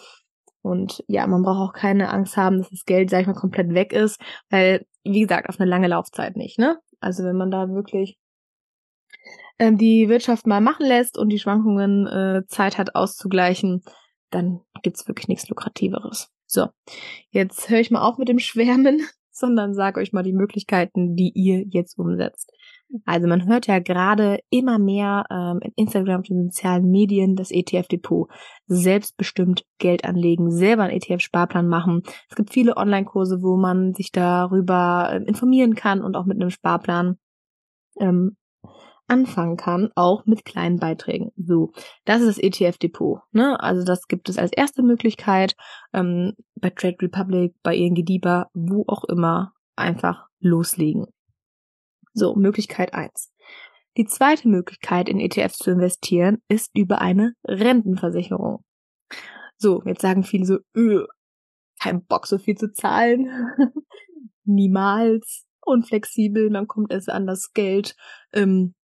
Und 0.65 1.03
ja, 1.07 1.27
man 1.27 1.43
braucht 1.43 1.69
auch 1.69 1.73
keine 1.73 2.09
Angst 2.09 2.37
haben, 2.37 2.57
dass 2.57 2.71
das 2.71 2.85
Geld, 2.85 3.11
sag 3.11 3.21
ich 3.21 3.27
mal, 3.27 3.35
komplett 3.35 3.75
weg 3.75 3.93
ist, 3.93 4.19
weil, 4.49 4.87
wie 5.03 5.21
gesagt, 5.21 5.47
auf 5.47 5.59
eine 5.59 5.69
lange 5.69 5.87
Laufzeit 5.87 6.35
nicht, 6.35 6.57
ne? 6.57 6.79
Also 6.99 7.23
wenn 7.23 7.37
man 7.37 7.51
da 7.51 7.69
wirklich 7.69 8.17
ähm, 9.59 9.77
die 9.77 10.09
Wirtschaft 10.09 10.47
mal 10.47 10.61
machen 10.61 10.87
lässt 10.87 11.19
und 11.19 11.29
die 11.29 11.37
Schwankungen 11.37 12.07
äh, 12.07 12.47
Zeit 12.47 12.79
hat 12.79 12.95
auszugleichen, 12.95 13.83
dann 14.31 14.61
gibt's 14.81 15.07
wirklich 15.07 15.27
nichts 15.27 15.47
Lukrativeres. 15.49 16.31
So, 16.47 16.69
jetzt 17.29 17.69
höre 17.69 17.81
ich 17.81 17.91
mal 17.91 18.01
auf 18.01 18.17
mit 18.17 18.27
dem 18.27 18.39
Schwärmen, 18.39 19.01
sondern 19.29 19.75
sage 19.75 19.99
euch 19.99 20.13
mal 20.13 20.23
die 20.23 20.33
Möglichkeiten, 20.33 21.15
die 21.15 21.31
ihr 21.35 21.63
jetzt 21.67 21.99
umsetzt. 21.99 22.51
Also 23.05 23.27
man 23.27 23.47
hört 23.47 23.67
ja 23.67 23.79
gerade 23.79 24.39
immer 24.49 24.79
mehr 24.79 25.25
ähm, 25.29 25.59
in 25.61 25.71
Instagram 25.75 26.23
den 26.23 26.49
sozialen 26.49 26.89
Medien 26.89 27.35
das 27.35 27.51
ETF-Depot 27.51 28.29
selbstbestimmt 28.67 29.65
Geld 29.79 30.05
anlegen, 30.05 30.51
selber 30.51 30.83
einen 30.83 31.01
ETF-Sparplan 31.01 31.67
machen. 31.67 32.03
Es 32.29 32.35
gibt 32.35 32.53
viele 32.53 32.77
Online-Kurse, 32.77 33.41
wo 33.41 33.57
man 33.57 33.93
sich 33.93 34.11
darüber 34.11 35.09
äh, 35.11 35.23
informieren 35.23 35.75
kann 35.75 36.01
und 36.01 36.15
auch 36.15 36.25
mit 36.25 36.39
einem 36.39 36.51
Sparplan 36.51 37.17
ähm, 37.99 38.37
anfangen 39.07 39.57
kann, 39.57 39.91
auch 39.95 40.25
mit 40.25 40.45
kleinen 40.45 40.77
Beiträgen. 40.77 41.31
So, 41.37 41.71
das 42.05 42.21
ist 42.21 42.37
das 42.37 42.43
ETF-Depot. 42.43 43.19
Ne? 43.31 43.59
Also 43.59 43.83
das 43.83 44.07
gibt 44.07 44.29
es 44.29 44.37
als 44.37 44.51
erste 44.51 44.83
Möglichkeit 44.83 45.55
ähm, 45.93 46.33
bei 46.55 46.69
Trade 46.71 46.97
Republic, 47.01 47.55
bei 47.61 47.75
ING 47.75 47.93
DIBA, 47.93 48.49
wo 48.53 48.83
auch 48.87 49.03
immer, 49.03 49.53
einfach 49.75 50.27
loslegen. 50.39 51.05
So, 52.15 52.33
Möglichkeit 52.35 52.93
eins. 52.93 53.29
Die 53.97 54.05
zweite 54.05 54.47
Möglichkeit, 54.47 55.09
in 55.09 55.19
ETFs 55.19 55.57
zu 55.57 55.71
investieren, 55.71 56.41
ist 56.47 56.71
über 56.73 57.01
eine 57.01 57.33
Rentenversicherung. 57.45 58.63
So, 59.57 59.83
jetzt 59.85 60.01
sagen 60.01 60.23
viele 60.23 60.45
so, 60.45 60.59
öh, 60.75 61.05
kein 61.81 62.05
Bock, 62.05 62.25
so 62.25 62.37
viel 62.37 62.55
zu 62.55 62.71
zahlen. 62.71 63.29
Niemals. 64.45 65.45
Unflexibel, 65.65 66.49
man 66.51 66.67
kommt 66.67 66.91
erst 66.91 67.09
an 67.09 67.27
das 67.27 67.51
Geld, 67.51 67.95
ähm, 68.33 68.75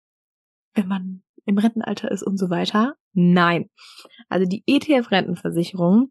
wenn 0.75 0.89
man 0.89 1.23
im 1.45 1.59
Rentenalter 1.59 2.11
ist 2.11 2.23
und 2.23 2.37
so 2.39 2.51
weiter. 2.51 2.97
Nein. 3.13 3.69
Also 4.29 4.47
die 4.47 4.65
ETF-Rentenversicherung 4.67 6.11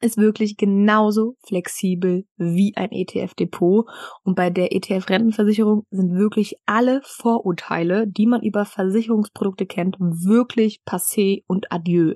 ist 0.00 0.18
wirklich 0.18 0.56
genauso 0.56 1.36
flexibel 1.46 2.24
wie 2.36 2.74
ein 2.76 2.90
ETF-Depot. 2.92 3.86
Und 4.22 4.34
bei 4.34 4.50
der 4.50 4.74
ETF-Rentenversicherung 4.74 5.84
sind 5.90 6.14
wirklich 6.14 6.56
alle 6.66 7.00
Vorurteile, 7.04 8.06
die 8.06 8.26
man 8.26 8.42
über 8.42 8.64
Versicherungsprodukte 8.64 9.66
kennt, 9.66 9.96
wirklich 9.98 10.82
passé 10.86 11.44
und 11.46 11.72
adieu. 11.72 12.14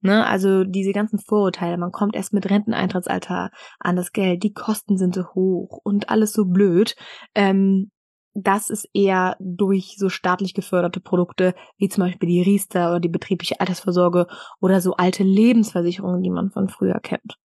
Ne? 0.00 0.26
Also 0.26 0.64
diese 0.64 0.92
ganzen 0.92 1.18
Vorurteile, 1.18 1.76
man 1.76 1.92
kommt 1.92 2.16
erst 2.16 2.32
mit 2.32 2.48
Renteneintrittsalter 2.48 3.50
an 3.78 3.96
das 3.96 4.12
Geld, 4.12 4.42
die 4.42 4.52
Kosten 4.52 4.96
sind 4.96 5.14
so 5.14 5.24
hoch 5.34 5.80
und 5.84 6.08
alles 6.08 6.32
so 6.32 6.46
blöd. 6.46 6.94
Ähm, 7.34 7.90
das 8.34 8.70
ist 8.70 8.88
eher 8.94 9.36
durch 9.40 9.96
so 9.98 10.08
staatlich 10.08 10.54
geförderte 10.54 11.00
Produkte, 11.00 11.54
wie 11.78 11.88
zum 11.88 12.04
Beispiel 12.04 12.28
die 12.28 12.42
Riester 12.42 12.90
oder 12.90 13.00
die 13.00 13.08
betriebliche 13.08 13.60
Altersvorsorge 13.60 14.26
oder 14.60 14.80
so 14.80 14.94
alte 14.94 15.24
Lebensversicherungen, 15.24 16.22
die 16.22 16.30
man 16.30 16.50
von 16.50 16.68
früher 16.68 17.00
kennt. 17.00 17.38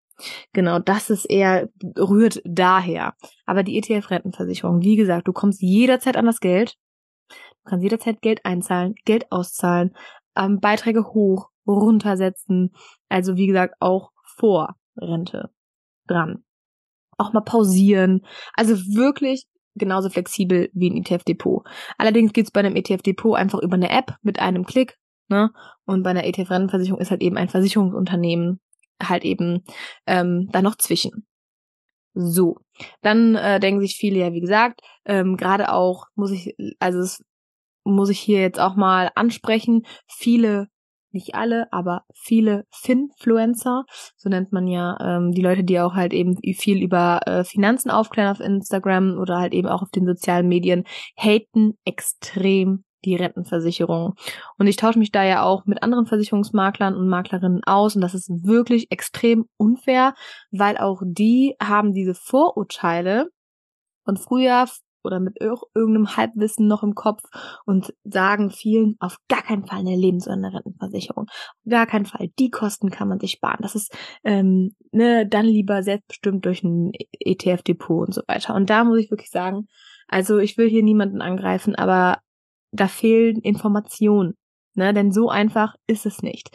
Genau, 0.54 0.80
das 0.80 1.10
ist 1.10 1.26
eher, 1.26 1.70
rührt 1.98 2.42
daher. 2.46 3.16
Aber 3.46 3.64
die 3.64 3.78
ETF-Rentenversicherung, 3.78 4.82
wie 4.82 4.96
gesagt, 4.96 5.28
du 5.28 5.34
kommst 5.34 5.62
jederzeit 5.62 6.18
an 6.18 6.26
das 6.26 6.40
Geld. 6.40 6.78
Du 7.30 7.70
kannst 7.70 7.84
jederzeit 7.84 8.22
Geld 8.22 8.46
einzahlen, 8.46 8.96
Geld 9.06 9.32
auszahlen, 9.32 9.96
ähm, 10.38 10.60
Beiträge 10.60 11.04
hoch, 11.06 11.50
runtersetzen. 11.68 12.74
Also 13.10 13.36
wie 13.36 13.48
gesagt, 13.48 13.76
auch 13.80 14.12
vor 14.38 14.76
Rente 14.96 15.50
dran. 16.08 16.44
Auch 17.18 17.34
mal 17.34 17.42
pausieren. 17.42 18.26
Also 18.54 18.76
wirklich 18.96 19.48
genauso 19.76 20.10
flexibel 20.10 20.70
wie 20.74 20.90
ein 20.90 20.98
ETF-Depot. 20.98 21.64
Allerdings 21.98 22.34
geht's 22.34 22.52
bei 22.52 22.62
einem 22.62 22.76
ETF-Depot 22.76 23.38
einfach 23.38 23.60
über 23.60 23.76
eine 23.76 23.90
App 23.90 24.16
mit 24.22 24.40
einem 24.40 24.66
Klick. 24.66 24.98
Ne? 25.28 25.52
Und 25.86 26.04
bei 26.04 26.12
einer 26.12 26.26
ETF-Rentenversicherung 26.26 27.00
ist 27.00 27.12
halt 27.12 27.22
eben 27.22 27.38
ein 27.38 27.50
Versicherungsunternehmen 27.50 28.60
halt 29.02 29.26
eben 29.26 29.64
ähm, 30.06 30.48
da 30.52 30.62
noch 30.62 30.76
zwischen. 30.76 31.26
So, 32.14 32.58
dann 33.02 33.36
äh, 33.36 33.60
denken 33.60 33.82
sich 33.82 33.98
viele 33.98 34.20
ja, 34.20 34.32
wie 34.32 34.40
gesagt, 34.40 34.82
ähm, 35.04 35.36
gerade 35.36 35.74
auch 35.74 36.06
muss 36.16 36.32
ich, 36.32 36.56
also 36.80 37.00
es 37.00 37.24
muss 37.84 38.10
ich 38.10 38.20
hier 38.20 38.40
jetzt 38.40 38.60
auch 38.60 38.76
mal 38.76 39.12
ansprechen, 39.16 39.86
viele 40.08 40.70
nicht 41.16 41.34
alle, 41.34 41.68
aber 41.72 42.04
viele 42.14 42.66
Finfluencer, 42.72 43.86
so 44.16 44.30
nennt 44.30 44.52
man 44.52 44.68
ja 44.68 44.98
ähm, 45.02 45.32
die 45.32 45.42
Leute, 45.42 45.64
die 45.64 45.80
auch 45.80 45.96
halt 45.96 46.14
eben 46.14 46.38
viel 46.54 46.84
über 46.84 47.22
äh, 47.26 47.44
Finanzen 47.44 47.90
aufklären 47.90 48.30
auf 48.30 48.40
Instagram 48.40 49.18
oder 49.18 49.40
halt 49.40 49.54
eben 49.54 49.68
auch 49.68 49.82
auf 49.82 49.90
den 49.90 50.06
sozialen 50.06 50.48
Medien, 50.48 50.84
haten 51.18 51.78
extrem 51.86 52.84
die 53.06 53.16
Rentenversicherung. 53.16 54.16
Und 54.58 54.68
ich 54.68 54.76
tausche 54.76 55.00
mich 55.00 55.12
da 55.12 55.24
ja 55.24 55.44
auch 55.44 55.66
mit 55.66 55.84
anderen 55.84 56.06
Versicherungsmaklern 56.06 56.96
und 56.96 57.08
Maklerinnen 57.08 57.64
aus 57.64 57.96
und 57.96 58.02
das 58.02 58.14
ist 58.14 58.30
wirklich 58.44 58.92
extrem 58.92 59.46
unfair, 59.58 60.14
weil 60.52 60.78
auch 60.78 61.02
die 61.06 61.56
haben 61.62 61.94
diese 61.94 62.16
Vorurteile 62.16 63.30
und 64.06 64.20
früher 64.20 64.68
oder 65.06 65.20
mit 65.20 65.40
irgendeinem 65.40 66.18
Halbwissen 66.18 66.68
noch 66.68 66.84
im 66.84 66.96
Kopf 66.96 67.22
und 67.66 67.94
sagen 68.04 68.50
vielen 68.50 68.96
auf 69.00 69.18
gar 69.30 69.44
keinen 69.44 69.66
Fall 69.66 69.80
eine 69.80 69.96
Lebens- 69.96 70.28
oder 70.28 70.36
eine 70.36 70.54
Rentenversicherung. 70.54 71.26
Auf 71.30 71.70
gar 71.70 71.86
keinen 71.86 72.06
Fall. 72.06 72.30
Die 72.40 72.50
Kosten 72.50 72.90
kann 72.90 73.08
man 73.08 73.20
sich 73.20 73.32
sparen. 73.32 73.60
Das 73.62 73.76
ist 73.76 73.96
ähm, 74.24 74.76
ne, 74.92 75.28
dann 75.28 75.46
lieber 75.46 75.84
selbstbestimmt 75.84 76.46
durch 76.46 76.64
ein 76.64 76.92
ETF-Depot 77.20 78.08
und 78.08 78.14
so 78.14 78.22
weiter. 78.28 78.56
Und 78.56 78.70
da 78.70 78.84
muss 78.84 79.00
ich 79.00 79.12
wirklich 79.12 79.30
sagen, 79.32 79.68
Also 80.08 80.38
ich 80.40 80.58
will 80.58 80.70
hier 80.70 80.84
niemanden 80.84 81.22
angreifen, 81.22 81.76
aber 81.76 82.20
da 82.72 82.88
fehlen 82.88 83.38
Informationen. 83.42 84.36
Ne? 84.76 84.94
Denn 84.94 85.12
so 85.12 85.30
einfach 85.30 85.76
ist 85.88 86.06
es 86.06 86.22
nicht. 86.22 86.50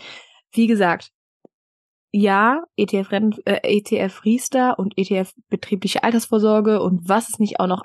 Wie 0.53 0.67
gesagt, 0.67 1.11
ja, 2.13 2.65
ETF, 2.77 3.13
Renten, 3.13 3.41
äh, 3.47 3.61
ETF 3.63 4.25
Riester 4.25 4.79
und 4.79 4.95
ETF 4.97 5.33
betriebliche 5.49 6.03
Altersvorsorge 6.03 6.83
und 6.83 7.09
was 7.09 7.29
es 7.29 7.39
nicht 7.39 7.61
auch 7.61 7.69
noch 7.69 7.83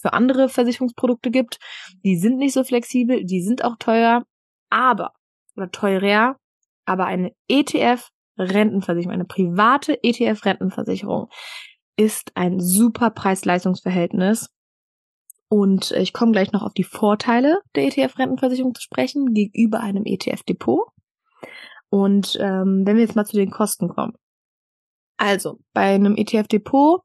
für 0.00 0.12
andere 0.12 0.48
Versicherungsprodukte 0.48 1.30
gibt, 1.30 1.58
die 2.04 2.16
sind 2.16 2.38
nicht 2.38 2.52
so 2.52 2.62
flexibel, 2.62 3.24
die 3.24 3.42
sind 3.42 3.64
auch 3.64 3.76
teuer, 3.78 4.24
aber, 4.70 5.12
oder 5.56 5.70
teurer, 5.70 6.36
aber 6.84 7.06
eine 7.06 7.32
ETF 7.48 8.10
Rentenversicherung, 8.38 9.14
eine 9.14 9.24
private 9.24 10.02
ETF 10.02 10.44
Rentenversicherung 10.44 11.28
ist 11.96 12.32
ein 12.34 12.60
super 12.60 13.10
Preis-Leistungs-Verhältnis. 13.10 14.50
Und 15.48 15.92
ich 15.92 16.12
komme 16.12 16.32
gleich 16.32 16.50
noch 16.52 16.62
auf 16.62 16.74
die 16.74 16.84
Vorteile 16.84 17.60
der 17.76 17.84
ETF-Rentenversicherung 17.84 18.74
zu 18.74 18.82
sprechen 18.82 19.34
gegenüber 19.34 19.80
einem 19.80 20.04
ETF-Depot. 20.04 20.88
Und 21.90 22.36
ähm, 22.40 22.82
wenn 22.84 22.96
wir 22.96 23.02
jetzt 23.02 23.16
mal 23.16 23.26
zu 23.26 23.36
den 23.36 23.50
Kosten 23.50 23.88
kommen. 23.88 24.14
Also, 25.16 25.60
bei 25.72 25.94
einem 25.94 26.16
ETF-Depot 26.16 27.02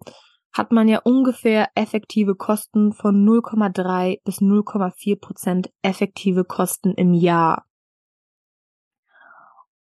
hat 0.52 0.72
man 0.72 0.88
ja 0.88 1.00
ungefähr 1.04 1.70
effektive 1.76 2.36
Kosten 2.36 2.92
von 2.92 3.24
0,3 3.24 4.20
bis 4.24 4.40
0,4 4.40 5.20
Prozent 5.20 5.72
effektive 5.84 6.44
Kosten 6.44 6.94
im 6.94 7.14
Jahr. 7.14 7.66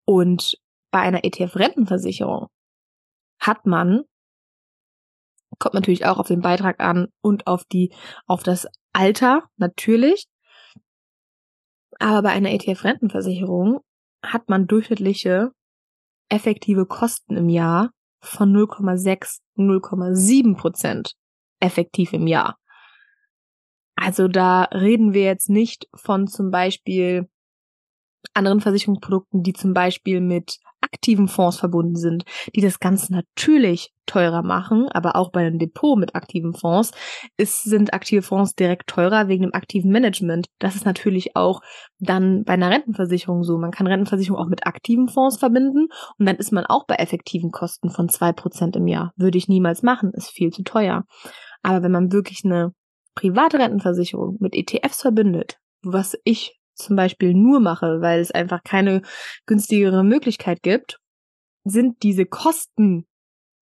Und 0.05 0.57
bei 0.91 0.99
einer 0.99 1.23
ETF-Rentenversicherung 1.23 2.47
hat 3.39 3.65
man, 3.65 4.03
kommt 5.59 5.73
natürlich 5.73 6.05
auch 6.05 6.17
auf 6.17 6.27
den 6.27 6.41
Beitrag 6.41 6.79
an 6.79 7.07
und 7.21 7.47
auf 7.47 7.65
die, 7.65 7.93
auf 8.25 8.43
das 8.43 8.67
Alter 8.93 9.43
natürlich. 9.57 10.27
Aber 11.99 12.23
bei 12.23 12.29
einer 12.29 12.51
ETF-Rentenversicherung 12.51 13.81
hat 14.23 14.49
man 14.49 14.67
durchschnittliche 14.67 15.51
effektive 16.29 16.85
Kosten 16.85 17.37
im 17.37 17.49
Jahr 17.49 17.91
von 18.21 18.51
0,6, 18.55 19.39
0,7 19.57 20.55
Prozent 20.57 21.13
effektiv 21.59 22.13
im 22.13 22.27
Jahr. 22.27 22.57
Also 23.95 24.27
da 24.27 24.63
reden 24.63 25.13
wir 25.13 25.23
jetzt 25.23 25.49
nicht 25.49 25.87
von 25.93 26.27
zum 26.27 26.49
Beispiel 26.49 27.29
anderen 28.33 28.61
Versicherungsprodukten, 28.61 29.43
die 29.43 29.53
zum 29.53 29.73
Beispiel 29.73 30.21
mit 30.21 30.57
aktiven 30.93 31.27
Fonds 31.27 31.57
verbunden 31.57 31.95
sind, 31.95 32.23
die 32.55 32.61
das 32.61 32.79
Ganze 32.79 33.11
natürlich 33.11 33.91
teurer 34.05 34.43
machen, 34.43 34.87
aber 34.89 35.15
auch 35.15 35.31
bei 35.31 35.41
einem 35.41 35.59
Depot 35.59 35.97
mit 35.97 36.15
aktiven 36.15 36.53
Fonds 36.53 36.91
ist, 37.37 37.63
sind 37.63 37.93
aktive 37.93 38.21
Fonds 38.21 38.53
direkt 38.53 38.87
teurer 38.87 39.27
wegen 39.27 39.43
dem 39.43 39.53
aktiven 39.53 39.91
Management. 39.91 40.47
Das 40.59 40.75
ist 40.75 40.85
natürlich 40.85 41.35
auch 41.35 41.61
dann 41.99 42.43
bei 42.43 42.53
einer 42.53 42.69
Rentenversicherung 42.69 43.43
so. 43.43 43.57
Man 43.57 43.71
kann 43.71 43.87
Rentenversicherung 43.87 44.39
auch 44.39 44.49
mit 44.49 44.67
aktiven 44.67 45.07
Fonds 45.07 45.37
verbinden 45.37 45.87
und 46.17 46.25
dann 46.25 46.35
ist 46.35 46.51
man 46.51 46.65
auch 46.65 46.85
bei 46.85 46.95
effektiven 46.95 47.51
Kosten 47.51 47.89
von 47.89 48.09
zwei 48.09 48.33
Prozent 48.33 48.75
im 48.75 48.87
Jahr. 48.87 49.13
Würde 49.15 49.37
ich 49.37 49.47
niemals 49.47 49.83
machen, 49.83 50.11
ist 50.13 50.29
viel 50.29 50.51
zu 50.51 50.63
teuer. 50.63 51.05
Aber 51.61 51.81
wenn 51.81 51.91
man 51.91 52.11
wirklich 52.11 52.43
eine 52.43 52.73
private 53.15 53.59
Rentenversicherung 53.59 54.37
mit 54.39 54.55
ETFs 54.55 55.01
verbindet, 55.01 55.59
was 55.81 56.17
ich 56.23 56.59
zum 56.75 56.95
Beispiel 56.95 57.33
nur 57.33 57.59
mache, 57.59 58.01
weil 58.01 58.19
es 58.19 58.31
einfach 58.31 58.63
keine 58.63 59.01
günstigere 59.45 60.03
Möglichkeit 60.03 60.63
gibt, 60.63 60.99
sind 61.63 62.03
diese 62.03 62.25
Kosten 62.25 63.07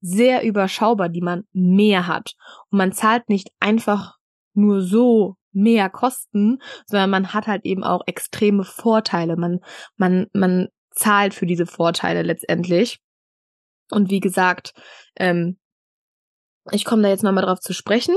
sehr 0.01 0.43
überschaubar, 0.43 1.09
die 1.09 1.21
man 1.21 1.43
mehr 1.53 2.07
hat. 2.07 2.33
Und 2.69 2.77
man 2.77 2.91
zahlt 2.91 3.29
nicht 3.29 3.49
einfach 3.59 4.17
nur 4.53 4.81
so 4.81 5.37
mehr 5.51 5.89
Kosten, 5.89 6.59
sondern 6.85 7.09
man 7.09 7.33
hat 7.33 7.47
halt 7.47 7.65
eben 7.65 7.83
auch 7.83 8.01
extreme 8.07 8.63
Vorteile. 8.63 9.35
Man, 9.35 9.59
man, 9.97 10.27
man 10.33 10.69
zahlt 10.91 11.33
für 11.33 11.45
diese 11.45 11.65
Vorteile 11.65 12.23
letztendlich. 12.23 12.99
Und 13.91 14.09
wie 14.09 14.19
gesagt, 14.19 14.73
ähm, 15.17 15.57
ich 16.71 16.85
komme 16.85 17.03
da 17.03 17.09
jetzt 17.09 17.23
nochmal 17.23 17.43
drauf 17.43 17.59
zu 17.59 17.73
sprechen, 17.73 18.15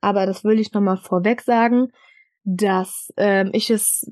aber 0.00 0.26
das 0.26 0.44
will 0.44 0.58
ich 0.58 0.72
nochmal 0.72 0.96
vorweg 0.96 1.42
sagen 1.42 1.88
dass 2.44 3.12
ähm, 3.16 3.50
ich 3.52 3.70
es 3.70 4.04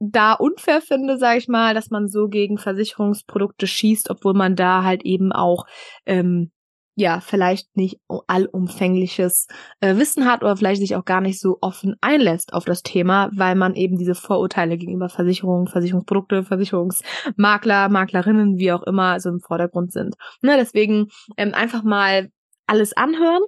da 0.00 0.34
unfair 0.34 0.80
finde, 0.80 1.16
sage 1.18 1.38
ich 1.38 1.48
mal, 1.48 1.74
dass 1.74 1.90
man 1.90 2.08
so 2.08 2.28
gegen 2.28 2.58
Versicherungsprodukte 2.58 3.66
schießt, 3.66 4.10
obwohl 4.10 4.34
man 4.34 4.56
da 4.56 4.82
halt 4.82 5.04
eben 5.04 5.32
auch 5.32 5.66
ähm, 6.04 6.50
ja 6.96 7.20
vielleicht 7.20 7.76
nicht 7.76 7.98
allumfängliches 8.26 9.48
äh, 9.80 9.96
Wissen 9.96 10.26
hat 10.26 10.42
oder 10.42 10.56
vielleicht 10.56 10.80
sich 10.80 10.94
auch 10.94 11.04
gar 11.04 11.20
nicht 11.20 11.40
so 11.40 11.58
offen 11.60 11.96
einlässt 12.00 12.52
auf 12.52 12.64
das 12.64 12.82
Thema, 12.82 13.30
weil 13.34 13.56
man 13.56 13.74
eben 13.74 13.96
diese 13.98 14.14
Vorurteile 14.14 14.76
gegenüber 14.76 15.08
Versicherungen, 15.08 15.66
Versicherungsprodukte, 15.66 16.44
Versicherungsmakler, 16.44 17.88
Maklerinnen, 17.88 18.58
wie 18.58 18.72
auch 18.72 18.82
immer, 18.84 19.18
so 19.20 19.30
im 19.30 19.40
Vordergrund 19.40 19.92
sind. 19.92 20.14
Ne, 20.42 20.56
deswegen 20.56 21.08
ähm, 21.36 21.52
einfach 21.54 21.82
mal 21.82 22.30
alles 22.66 22.96
anhören 22.96 23.42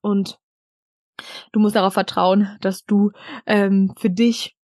und 0.00 0.38
Du 1.52 1.60
musst 1.60 1.76
darauf 1.76 1.94
vertrauen, 1.94 2.56
dass 2.60 2.84
du 2.84 3.10
ähm, 3.46 3.94
für 3.98 4.10
dich 4.10 4.56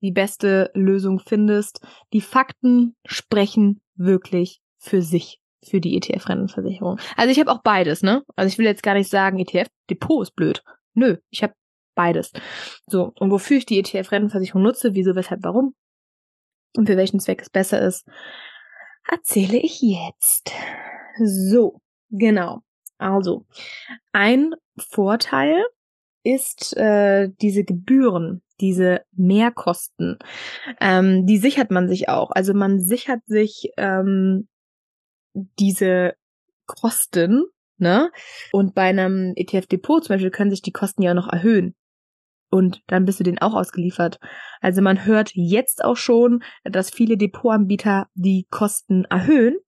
die 0.00 0.12
beste 0.12 0.70
Lösung 0.74 1.18
findest. 1.18 1.80
Die 2.12 2.20
Fakten 2.20 2.96
sprechen 3.04 3.80
wirklich 3.96 4.60
für 4.78 5.02
sich, 5.02 5.40
für 5.64 5.80
die 5.80 5.96
ETF-Rentenversicherung. 5.96 6.98
Also 7.16 7.30
ich 7.30 7.40
habe 7.40 7.50
auch 7.50 7.62
beides, 7.62 8.02
ne? 8.02 8.22
Also 8.36 8.48
ich 8.48 8.58
will 8.58 8.66
jetzt 8.66 8.82
gar 8.82 8.94
nicht 8.94 9.10
sagen, 9.10 9.38
ETF-Depot 9.38 10.22
ist 10.22 10.36
blöd. 10.36 10.62
Nö, 10.94 11.16
ich 11.30 11.42
habe 11.42 11.54
beides. 11.94 12.32
So, 12.86 13.12
und 13.18 13.30
wofür 13.30 13.58
ich 13.58 13.66
die 13.66 13.78
ETF-Rentenversicherung 13.78 14.62
nutze, 14.62 14.94
wieso, 14.94 15.14
weshalb, 15.14 15.42
warum 15.42 15.74
und 16.76 16.86
für 16.86 16.96
welchen 16.96 17.20
Zweck 17.20 17.42
es 17.42 17.50
besser 17.50 17.80
ist, 17.80 18.06
erzähle 19.10 19.58
ich 19.58 19.80
jetzt. 19.80 20.52
So, 21.24 21.80
genau. 22.10 22.60
Also, 22.98 23.46
ein 24.12 24.54
Vorteil 24.78 25.64
ist 26.22 26.76
äh, 26.76 27.30
diese 27.40 27.64
Gebühren, 27.64 28.42
diese 28.60 29.02
Mehrkosten. 29.12 30.18
Ähm, 30.80 31.26
die 31.26 31.38
sichert 31.38 31.70
man 31.70 31.88
sich 31.88 32.08
auch. 32.08 32.30
Also 32.30 32.54
man 32.54 32.80
sichert 32.80 33.20
sich 33.26 33.70
ähm, 33.76 34.48
diese 35.58 36.14
Kosten, 36.66 37.44
ne? 37.78 38.10
Und 38.52 38.74
bei 38.74 38.88
einem 38.88 39.32
ETF-Depot 39.36 40.04
zum 40.04 40.14
Beispiel 40.14 40.30
können 40.30 40.50
sich 40.50 40.62
die 40.62 40.72
Kosten 40.72 41.02
ja 41.02 41.14
noch 41.14 41.28
erhöhen. 41.28 41.74
Und 42.50 42.82
dann 42.86 43.04
bist 43.04 43.20
du 43.20 43.24
denen 43.24 43.38
auch 43.38 43.54
ausgeliefert. 43.54 44.18
Also 44.60 44.80
man 44.80 45.04
hört 45.04 45.32
jetzt 45.34 45.84
auch 45.84 45.96
schon, 45.96 46.42
dass 46.64 46.90
viele 46.90 47.16
Depotanbieter 47.16 48.08
die 48.14 48.46
Kosten 48.50 49.04
erhöhen. 49.04 49.58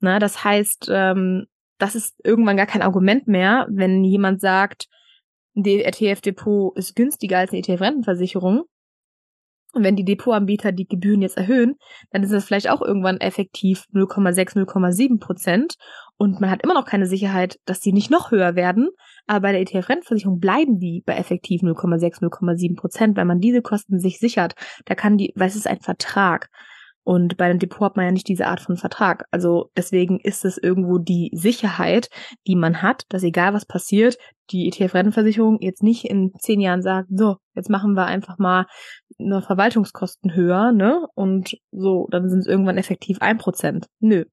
Na, 0.00 0.18
das 0.18 0.44
heißt, 0.44 0.88
ähm, 0.90 1.46
das 1.78 1.94
ist 1.94 2.20
irgendwann 2.24 2.56
gar 2.56 2.66
kein 2.66 2.82
Argument 2.82 3.28
mehr, 3.28 3.66
wenn 3.70 4.04
jemand 4.04 4.40
sagt, 4.40 4.88
ein 5.58 5.64
ETF-Depot 5.64 6.76
ist 6.76 6.96
günstiger 6.96 7.38
als 7.38 7.50
eine 7.50 7.60
ETF-Rentenversicherung. 7.60 8.64
Und 9.74 9.84
wenn 9.84 9.96
die 9.96 10.04
Depotanbieter 10.04 10.72
die 10.72 10.86
Gebühren 10.86 11.20
jetzt 11.20 11.36
erhöhen, 11.36 11.76
dann 12.10 12.22
ist 12.22 12.32
das 12.32 12.46
vielleicht 12.46 12.70
auch 12.70 12.80
irgendwann 12.80 13.18
effektiv 13.18 13.84
0,6, 13.92 14.56
0,7 14.56 15.20
Prozent. 15.20 15.74
Und 16.16 16.40
man 16.40 16.50
hat 16.50 16.62
immer 16.62 16.72
noch 16.72 16.86
keine 16.86 17.06
Sicherheit, 17.06 17.58
dass 17.66 17.80
die 17.80 17.92
nicht 17.92 18.10
noch 18.10 18.30
höher 18.30 18.56
werden. 18.56 18.88
Aber 19.26 19.40
bei 19.40 19.52
der 19.52 19.60
ETF-Rentenversicherung 19.60 20.40
bleiben 20.40 20.78
die 20.78 21.02
bei 21.04 21.16
effektiv 21.16 21.62
0,6, 21.62 22.22
0,7 22.22 22.76
Prozent, 22.76 23.16
weil 23.16 23.26
man 23.26 23.40
diese 23.40 23.60
Kosten 23.60 23.98
sich 23.98 24.18
sichert. 24.18 24.54
Da 24.86 24.94
kann 24.94 25.18
die, 25.18 25.32
weil 25.36 25.48
es 25.48 25.56
ist 25.56 25.66
ein 25.66 25.80
Vertrag. 25.80 26.48
Und 27.08 27.38
bei 27.38 27.46
einem 27.46 27.58
Depot 27.58 27.80
hat 27.80 27.96
man 27.96 28.04
ja 28.04 28.12
nicht 28.12 28.28
diese 28.28 28.48
Art 28.48 28.60
von 28.60 28.76
Vertrag. 28.76 29.24
Also 29.30 29.70
deswegen 29.74 30.20
ist 30.20 30.44
es 30.44 30.58
irgendwo 30.58 30.98
die 30.98 31.30
Sicherheit, 31.32 32.10
die 32.46 32.54
man 32.54 32.82
hat, 32.82 33.04
dass 33.08 33.22
egal 33.22 33.54
was 33.54 33.64
passiert, 33.64 34.18
die 34.50 34.68
ETF-Rentenversicherung 34.68 35.56
jetzt 35.62 35.82
nicht 35.82 36.04
in 36.04 36.34
zehn 36.38 36.60
Jahren 36.60 36.82
sagt, 36.82 37.08
so, 37.10 37.38
jetzt 37.54 37.70
machen 37.70 37.94
wir 37.94 38.04
einfach 38.04 38.36
mal 38.36 38.66
eine 39.18 39.40
Verwaltungskosten 39.40 40.34
höher, 40.34 40.70
ne? 40.72 41.06
Und 41.14 41.56
so, 41.72 42.08
dann 42.10 42.28
sind 42.28 42.40
es 42.40 42.46
irgendwann 42.46 42.76
effektiv 42.76 43.22
ein 43.22 43.38
Prozent. 43.38 43.86
Nö. 44.00 44.26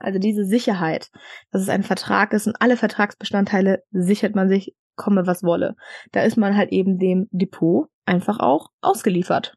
Also 0.00 0.18
diese 0.18 0.44
Sicherheit, 0.44 1.08
dass 1.50 1.62
es 1.62 1.70
ein 1.70 1.82
Vertrag 1.82 2.34
ist 2.34 2.46
und 2.46 2.56
alle 2.60 2.76
Vertragsbestandteile 2.76 3.82
sichert 3.90 4.34
man 4.34 4.50
sich, 4.50 4.74
komme 4.96 5.26
was 5.26 5.42
wolle. 5.42 5.76
Da 6.12 6.24
ist 6.24 6.36
man 6.36 6.58
halt 6.58 6.72
eben 6.72 6.98
dem 6.98 7.26
Depot 7.30 7.88
einfach 8.04 8.38
auch 8.38 8.68
ausgeliefert. 8.82 9.54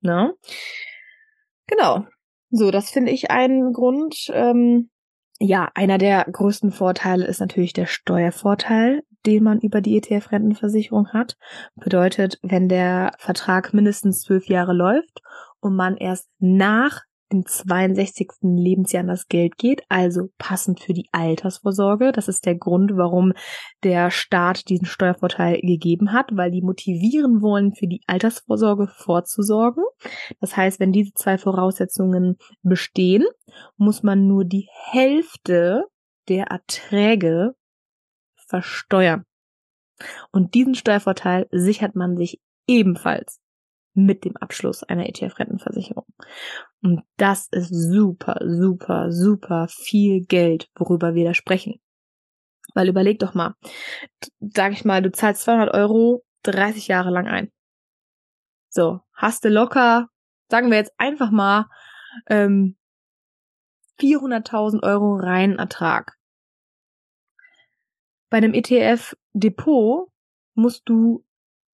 Ne? 0.00 0.32
Genau. 1.68 2.06
So, 2.50 2.70
das 2.70 2.90
finde 2.90 3.12
ich 3.12 3.30
einen 3.30 3.72
Grund. 3.72 4.30
Ähm, 4.32 4.90
ja, 5.38 5.70
einer 5.74 5.98
der 5.98 6.24
größten 6.24 6.72
Vorteile 6.72 7.26
ist 7.26 7.40
natürlich 7.40 7.72
der 7.72 7.86
Steuervorteil, 7.86 9.02
den 9.24 9.44
man 9.44 9.60
über 9.60 9.80
die 9.80 9.96
ETF-Rentenversicherung 9.96 11.12
hat. 11.12 11.36
Bedeutet, 11.76 12.38
wenn 12.42 12.68
der 12.68 13.12
Vertrag 13.18 13.72
mindestens 13.72 14.22
zwölf 14.22 14.46
Jahre 14.48 14.72
läuft 14.72 15.20
und 15.60 15.76
man 15.76 15.96
erst 15.96 16.28
nach 16.38 17.02
dem 17.32 17.44
62. 17.46 18.28
Lebensjahr 18.42 19.02
an 19.02 19.08
das 19.08 19.28
Geld 19.28 19.58
geht, 19.58 19.82
also 19.88 20.30
passend 20.38 20.80
für 20.80 20.92
die 20.92 21.08
Altersvorsorge. 21.12 22.12
Das 22.12 22.28
ist 22.28 22.46
der 22.46 22.56
Grund, 22.56 22.92
warum 22.94 23.32
der 23.82 24.10
Staat 24.10 24.68
diesen 24.68 24.86
Steuervorteil 24.86 25.60
gegeben 25.60 26.12
hat, 26.12 26.30
weil 26.32 26.50
die 26.50 26.62
motivieren 26.62 27.42
wollen, 27.42 27.74
für 27.74 27.86
die 27.86 28.02
Altersvorsorge 28.06 28.88
vorzusorgen. 28.88 29.84
Das 30.40 30.56
heißt, 30.56 30.80
wenn 30.80 30.92
diese 30.92 31.12
zwei 31.14 31.38
Voraussetzungen 31.38 32.36
bestehen, 32.62 33.24
muss 33.76 34.02
man 34.02 34.26
nur 34.26 34.44
die 34.44 34.68
Hälfte 34.90 35.84
der 36.28 36.46
Erträge 36.46 37.54
versteuern. 38.46 39.24
Und 40.30 40.54
diesen 40.54 40.74
Steuervorteil 40.74 41.46
sichert 41.50 41.96
man 41.96 42.16
sich 42.16 42.40
ebenfalls 42.66 43.40
mit 43.94 44.24
dem 44.24 44.36
Abschluss 44.36 44.84
einer 44.84 45.08
ETF-Rentenversicherung. 45.08 46.06
Und 46.82 47.02
das 47.16 47.48
ist 47.50 47.70
super, 47.70 48.38
super, 48.44 49.12
super 49.12 49.66
viel 49.68 50.24
Geld, 50.24 50.70
worüber 50.76 51.14
wir 51.14 51.24
da 51.24 51.34
sprechen. 51.34 51.80
Weil 52.74 52.88
überleg 52.88 53.18
doch 53.18 53.34
mal, 53.34 53.54
sag 54.40 54.72
ich 54.72 54.84
mal, 54.84 55.02
du 55.02 55.10
zahlst 55.10 55.42
200 55.42 55.74
Euro 55.74 56.24
30 56.44 56.88
Jahre 56.88 57.10
lang 57.10 57.26
ein. 57.26 57.50
So, 58.68 59.00
hast 59.12 59.44
du 59.44 59.48
locker, 59.48 60.08
sagen 60.50 60.70
wir 60.70 60.76
jetzt 60.76 60.92
einfach 60.98 61.30
mal, 61.30 61.66
ähm, 62.28 62.76
400.000 63.98 64.82
Euro 64.82 65.16
reinen 65.16 65.58
Ertrag. 65.58 66.16
Bei 68.30 68.36
einem 68.36 68.54
ETF-Depot 68.54 70.12
musst 70.54 70.82
du 70.88 71.24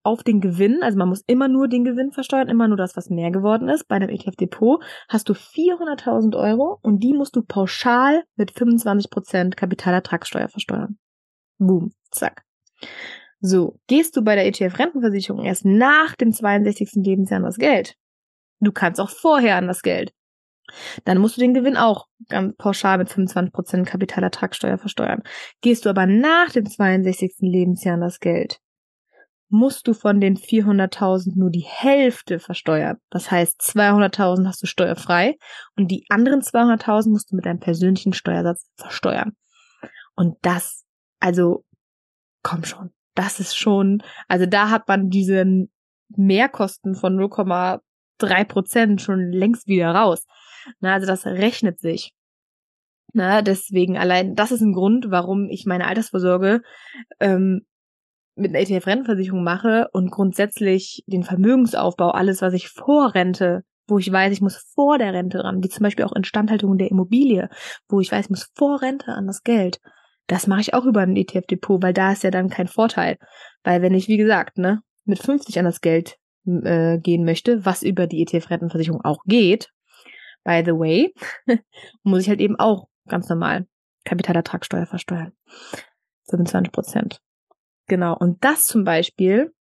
auf 0.03 0.23
den 0.23 0.41
Gewinn, 0.41 0.83
also 0.83 0.97
man 0.97 1.09
muss 1.09 1.23
immer 1.27 1.47
nur 1.47 1.67
den 1.67 1.85
Gewinn 1.85 2.11
versteuern, 2.11 2.49
immer 2.49 2.67
nur 2.67 2.77
das, 2.77 2.95
was 2.95 3.09
mehr 3.09 3.31
geworden 3.31 3.69
ist. 3.69 3.87
Bei 3.87 3.95
einem 3.95 4.09
ETF-Depot 4.09 4.83
hast 5.07 5.29
du 5.29 5.33
400.000 5.33 6.37
Euro 6.37 6.79
und 6.81 6.99
die 6.99 7.13
musst 7.13 7.35
du 7.35 7.41
pauschal 7.41 8.23
mit 8.35 8.51
25% 8.51 9.55
Kapitalertragssteuer 9.55 10.49
versteuern. 10.49 10.97
Boom, 11.57 11.93
zack. 12.11 12.43
So, 13.39 13.79
gehst 13.87 14.15
du 14.15 14.21
bei 14.21 14.35
der 14.35 14.45
ETF-Rentenversicherung 14.45 15.43
erst 15.43 15.65
nach 15.65 16.15
dem 16.15 16.31
62. 16.31 16.91
Lebensjahr 16.95 17.39
an 17.39 17.45
das 17.45 17.57
Geld. 17.57 17.95
Du 18.59 18.71
kannst 18.71 19.01
auch 19.01 19.09
vorher 19.09 19.57
an 19.57 19.67
das 19.67 19.81
Geld. 19.81 20.13
Dann 21.03 21.17
musst 21.17 21.37
du 21.37 21.41
den 21.41 21.53
Gewinn 21.53 21.77
auch 21.77 22.07
ganz 22.29 22.55
pauschal 22.55 22.97
mit 22.97 23.09
25% 23.09 23.83
Kapitalertragssteuer 23.83 24.77
versteuern. 24.77 25.23
Gehst 25.61 25.85
du 25.85 25.89
aber 25.89 26.05
nach 26.05 26.51
dem 26.51 26.65
62. 26.65 27.35
Lebensjahr 27.39 27.95
an 27.95 28.01
das 28.01 28.19
Geld, 28.19 28.59
musst 29.53 29.87
du 29.87 29.93
von 29.93 30.19
den 30.19 30.35
400.000 30.35 31.33
nur 31.35 31.51
die 31.51 31.65
Hälfte 31.65 32.39
versteuern. 32.39 32.97
Das 33.11 33.29
heißt, 33.29 33.61
200.000 33.61 34.47
hast 34.47 34.63
du 34.63 34.65
steuerfrei 34.65 35.37
und 35.77 35.91
die 35.91 36.05
anderen 36.09 36.41
200.000 36.41 37.11
musst 37.11 37.31
du 37.31 37.35
mit 37.35 37.45
deinem 37.45 37.59
persönlichen 37.59 38.13
Steuersatz 38.13 38.67
versteuern. 38.75 39.33
Und 40.15 40.37
das, 40.41 40.85
also, 41.19 41.65
komm 42.41 42.63
schon, 42.63 42.93
das 43.13 43.39
ist 43.39 43.55
schon, 43.55 44.01
also 44.27 44.47
da 44.47 44.71
hat 44.71 44.87
man 44.87 45.11
diese 45.11 45.45
Mehrkosten 46.09 46.95
von 46.95 47.15
0,3 47.15 48.45
Prozent 48.45 49.01
schon 49.03 49.31
längst 49.31 49.67
wieder 49.67 49.91
raus. 49.91 50.25
Na, 50.79 50.95
also 50.95 51.05
das 51.05 51.27
rechnet 51.27 51.79
sich. 51.79 52.11
Na, 53.13 53.43
deswegen 53.43 53.99
allein, 53.99 54.33
das 54.33 54.51
ist 54.51 54.61
ein 54.61 54.73
Grund, 54.73 55.11
warum 55.11 55.47
ich 55.51 55.67
meine 55.67 55.85
Altersvorsorge 55.85 56.63
ähm, 57.19 57.67
mit 58.35 58.49
einer 58.49 58.59
ETF-Rentenversicherung 58.59 59.43
mache 59.43 59.87
und 59.91 60.11
grundsätzlich 60.11 61.03
den 61.07 61.23
Vermögensaufbau, 61.23 62.09
alles, 62.09 62.41
was 62.41 62.53
ich 62.53 62.69
vor 62.69 63.13
Rente, 63.13 63.63
wo 63.87 63.99
ich 63.99 64.11
weiß, 64.11 64.33
ich 64.33 64.41
muss 64.41 64.57
vor 64.73 64.97
der 64.97 65.13
Rente 65.13 65.43
ran, 65.43 65.63
wie 65.63 65.69
zum 65.69 65.83
Beispiel 65.83 66.05
auch 66.05 66.13
Instandhaltung 66.13 66.77
der 66.77 66.89
Immobilie, 66.89 67.49
wo 67.89 67.99
ich 67.99 68.11
weiß, 68.11 68.25
ich 68.25 68.29
muss 68.29 68.49
vor 68.55 68.81
Rente 68.81 69.11
an 69.11 69.27
das 69.27 69.43
Geld. 69.43 69.79
Das 70.27 70.47
mache 70.47 70.61
ich 70.61 70.73
auch 70.73 70.85
über 70.85 71.01
ein 71.01 71.15
ETF-Depot, 71.15 71.83
weil 71.83 71.93
da 71.93 72.13
ist 72.13 72.23
ja 72.23 72.31
dann 72.31 72.49
kein 72.49 72.67
Vorteil. 72.67 73.17
Weil 73.63 73.81
wenn 73.81 73.93
ich, 73.93 74.07
wie 74.07 74.17
gesagt, 74.17 74.57
ne, 74.57 74.81
mit 75.05 75.19
50 75.19 75.59
an 75.59 75.65
das 75.65 75.81
Geld 75.81 76.17
äh, 76.45 76.97
gehen 76.97 77.25
möchte, 77.25 77.65
was 77.65 77.83
über 77.83 78.07
die 78.07 78.21
ETF-Rentenversicherung 78.21 79.01
auch 79.03 79.23
geht, 79.25 79.69
by 80.43 80.63
the 80.65 80.71
way, 80.71 81.13
muss 82.03 82.21
ich 82.21 82.29
halt 82.29 82.39
eben 82.39 82.57
auch 82.57 82.87
ganz 83.07 83.27
normal 83.29 83.67
Kapitalertragssteuer 84.05 84.85
versteuern. 84.85 85.33
25 86.29 86.71
Prozent. 86.71 87.22
Genau. 87.87 88.15
Und 88.17 88.43
das 88.43 88.65
zum 88.65 88.83
Beispiel 88.83 89.53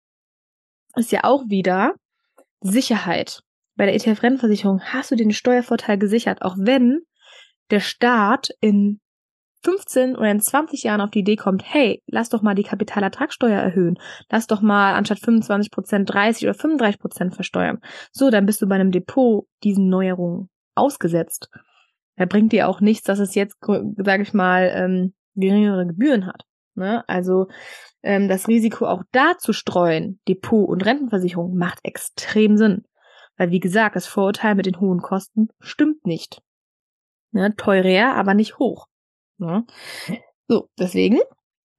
ist 0.97 1.13
ja 1.13 1.25
auch 1.25 1.49
wieder 1.49 1.95
Sicherheit. 2.61 3.43
Bei 3.77 3.87
der 3.87 3.95
ETF-Rentenversicherung 3.95 4.81
hast 4.83 5.11
du 5.11 5.17
den 5.17 5.33
Steuervorteil 5.33 5.99
gesichert, 5.99 6.43
auch 6.43 6.57
wenn 6.59 7.01
der 7.71 7.81
Staat 7.81 8.51
in 8.61 9.01
15 9.65 10.17
oder 10.17 10.31
in 10.31 10.41
20 10.41 10.83
Jahren 10.83 11.01
auf 11.01 11.11
die 11.11 11.21
Idee 11.21 11.37
kommt, 11.37 11.63
hey, 11.65 12.03
lass 12.07 12.29
doch 12.29 12.43
mal 12.43 12.55
die 12.55 12.65
Kapitalertragssteuer 12.65 13.61
erhöhen. 13.61 13.99
Lass 14.31 14.47
doch 14.47 14.61
mal 14.61 14.95
anstatt 14.95 15.21
25 15.21 15.71
Prozent 15.71 16.13
30 16.13 16.45
oder 16.45 16.55
35 16.55 17.01
Prozent 17.01 17.35
versteuern. 17.35 17.79
So, 18.11 18.31
dann 18.31 18.45
bist 18.45 18.61
du 18.61 18.67
bei 18.67 18.75
einem 18.75 18.91
Depot 18.91 19.47
diesen 19.63 19.89
Neuerungen 19.89 20.51
ausgesetzt. 20.75 21.49
Er 22.17 22.27
bringt 22.27 22.53
dir 22.53 22.69
auch 22.69 22.81
nichts, 22.81 23.05
dass 23.05 23.21
es 23.21 23.35
jetzt, 23.35 23.57
sage 23.61 24.23
ich 24.23 24.35
mal, 24.35 24.71
ähm, 24.75 25.15
geringere 25.35 25.87
Gebühren 25.87 26.27
hat. 26.27 26.43
Ne? 26.75 27.05
Also 27.09 27.47
ähm, 28.03 28.29
das 28.29 28.49
Risiko 28.49 28.87
auch 28.87 29.03
da 29.13 29.37
zu 29.39 29.53
streuen, 29.53 30.21
Depot 30.29 30.69
und 30.69 30.85
Rentenversicherung, 30.85 31.57
macht 31.57 31.81
extrem 31.85 32.57
Sinn. 32.57 32.85
Weil, 33.37 33.51
wie 33.51 33.61
gesagt, 33.61 33.97
das 33.97 34.07
Vorurteil 34.07 34.55
mit 34.55 34.67
den 34.67 34.81
hohen 34.81 35.01
Kosten 35.01 35.49
stimmt 35.61 36.07
nicht. 36.07 36.43
Ne? 37.33 37.55
Teurer, 37.57 38.15
aber 38.15 38.35
nicht 38.35 38.59
hoch. 38.59 38.89
Ne? 39.39 39.65
So, 40.49 40.69
deswegen 40.79 41.19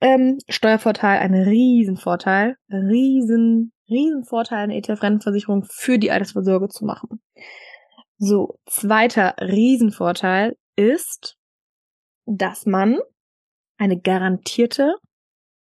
ähm, 0.03 0.37
Steuervorteil 0.49 1.19
ein 1.19 1.33
Riesenvorteil, 1.33 2.57
riesen, 2.69 3.71
Riesenvorteil 3.89 4.63
eine 4.63 4.75
ETF-Rentenversicherung 4.75 5.63
für 5.63 5.97
die 5.97 6.11
Altersvorsorge 6.11 6.67
zu 6.67 6.83
machen. 6.83 7.21
So, 8.17 8.59
zweiter 8.65 9.35
Riesenvorteil 9.39 10.57
ist, 10.75 11.37
dass 12.25 12.65
man 12.65 12.99
eine 13.77 13.99
garantierte 13.99 14.95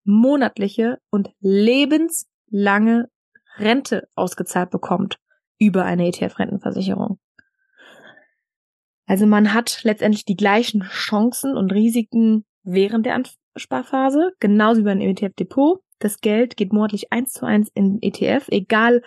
monatliche 0.04 1.00
und 1.10 1.30
lebenslange 1.40 3.10
Rente 3.58 4.08
ausgezahlt 4.16 4.70
bekommt 4.70 5.18
über 5.60 5.86
eine 5.86 6.08
ETF-Rentenversicherung. 6.08 7.20
Also 9.06 9.26
man 9.26 9.54
hat 9.54 9.82
letztendlich 9.84 10.26
die 10.26 10.38
gleichen 10.38 10.84
Chancen 10.84 11.58
und 11.58 11.72
Risiken 11.72 12.46
während 12.64 13.06
der 13.06 13.16
Ansparphase, 13.16 14.32
genauso 14.40 14.82
wie 14.82 14.86
beim 14.86 15.02
ETF-Depot. 15.02 15.82
Das 16.00 16.22
Geld 16.22 16.58
geht 16.58 16.74
monatlich 16.74 17.12
eins 17.12 17.32
zu 17.34 17.46
eins 17.46 17.70
in 17.74 18.02
ETF, 18.02 18.48
egal 18.50 19.02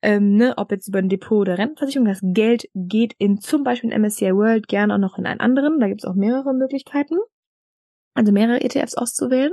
ähm, 0.00 0.36
ne, 0.36 0.54
ob 0.56 0.70
jetzt 0.70 0.88
über 0.88 0.98
ein 0.98 1.08
Depot 1.08 1.40
oder 1.40 1.58
Rentenversicherung. 1.58 2.06
Das 2.06 2.20
Geld 2.22 2.68
geht 2.74 3.14
in 3.18 3.40
zum 3.40 3.64
Beispiel 3.64 3.90
in 3.90 4.00
MSCI 4.00 4.34
World, 4.34 4.68
gerne 4.68 4.94
auch 4.94 4.98
noch 4.98 5.18
in 5.18 5.26
einen 5.26 5.40
anderen. 5.40 5.80
Da 5.80 5.88
gibt 5.88 6.02
es 6.02 6.08
auch 6.08 6.14
mehrere 6.14 6.54
Möglichkeiten, 6.54 7.16
also 8.14 8.32
mehrere 8.32 8.60
ETFs 8.60 8.94
auszuwählen. 8.94 9.52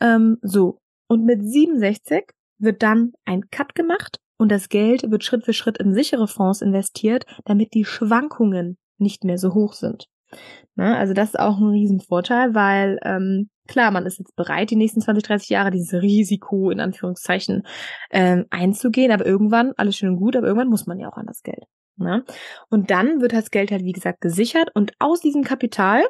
Ähm, 0.00 0.38
so. 0.42 0.78
Und 1.08 1.24
mit 1.24 1.42
67 1.42 2.24
wird 2.58 2.82
dann 2.82 3.12
ein 3.24 3.48
Cut 3.50 3.74
gemacht 3.74 4.18
und 4.36 4.50
das 4.50 4.68
Geld 4.68 5.10
wird 5.10 5.24
Schritt 5.24 5.44
für 5.44 5.52
Schritt 5.52 5.78
in 5.78 5.94
sichere 5.94 6.28
Fonds 6.28 6.62
investiert, 6.62 7.24
damit 7.44 7.74
die 7.74 7.84
Schwankungen 7.84 8.76
nicht 8.98 9.24
mehr 9.24 9.38
so 9.38 9.54
hoch 9.54 9.72
sind. 9.72 10.06
Na, 10.74 10.96
also 10.96 11.14
das 11.14 11.30
ist 11.30 11.38
auch 11.38 11.58
ein 11.58 11.70
Riesenvorteil, 11.70 12.54
weil 12.54 12.98
ähm, 13.02 13.48
klar, 13.66 13.90
man 13.90 14.06
ist 14.06 14.18
jetzt 14.18 14.36
bereit, 14.36 14.70
die 14.70 14.76
nächsten 14.76 15.00
20, 15.00 15.24
30 15.24 15.48
Jahre 15.48 15.70
dieses 15.70 16.00
Risiko 16.02 16.70
in 16.70 16.80
Anführungszeichen 16.80 17.62
ähm, 18.10 18.46
einzugehen, 18.50 19.10
aber 19.10 19.26
irgendwann, 19.26 19.72
alles 19.76 19.96
schön 19.96 20.10
und 20.10 20.16
gut, 20.16 20.36
aber 20.36 20.46
irgendwann 20.46 20.68
muss 20.68 20.86
man 20.86 20.98
ja 20.98 21.08
auch 21.08 21.16
an 21.16 21.26
das 21.26 21.42
Geld. 21.42 21.64
Na? 21.96 22.22
Und 22.68 22.90
dann 22.90 23.20
wird 23.20 23.32
das 23.32 23.50
Geld 23.50 23.72
halt, 23.72 23.84
wie 23.84 23.92
gesagt, 23.92 24.20
gesichert 24.20 24.70
und 24.74 24.92
aus 24.98 25.20
diesem 25.20 25.42
Kapital 25.42 26.04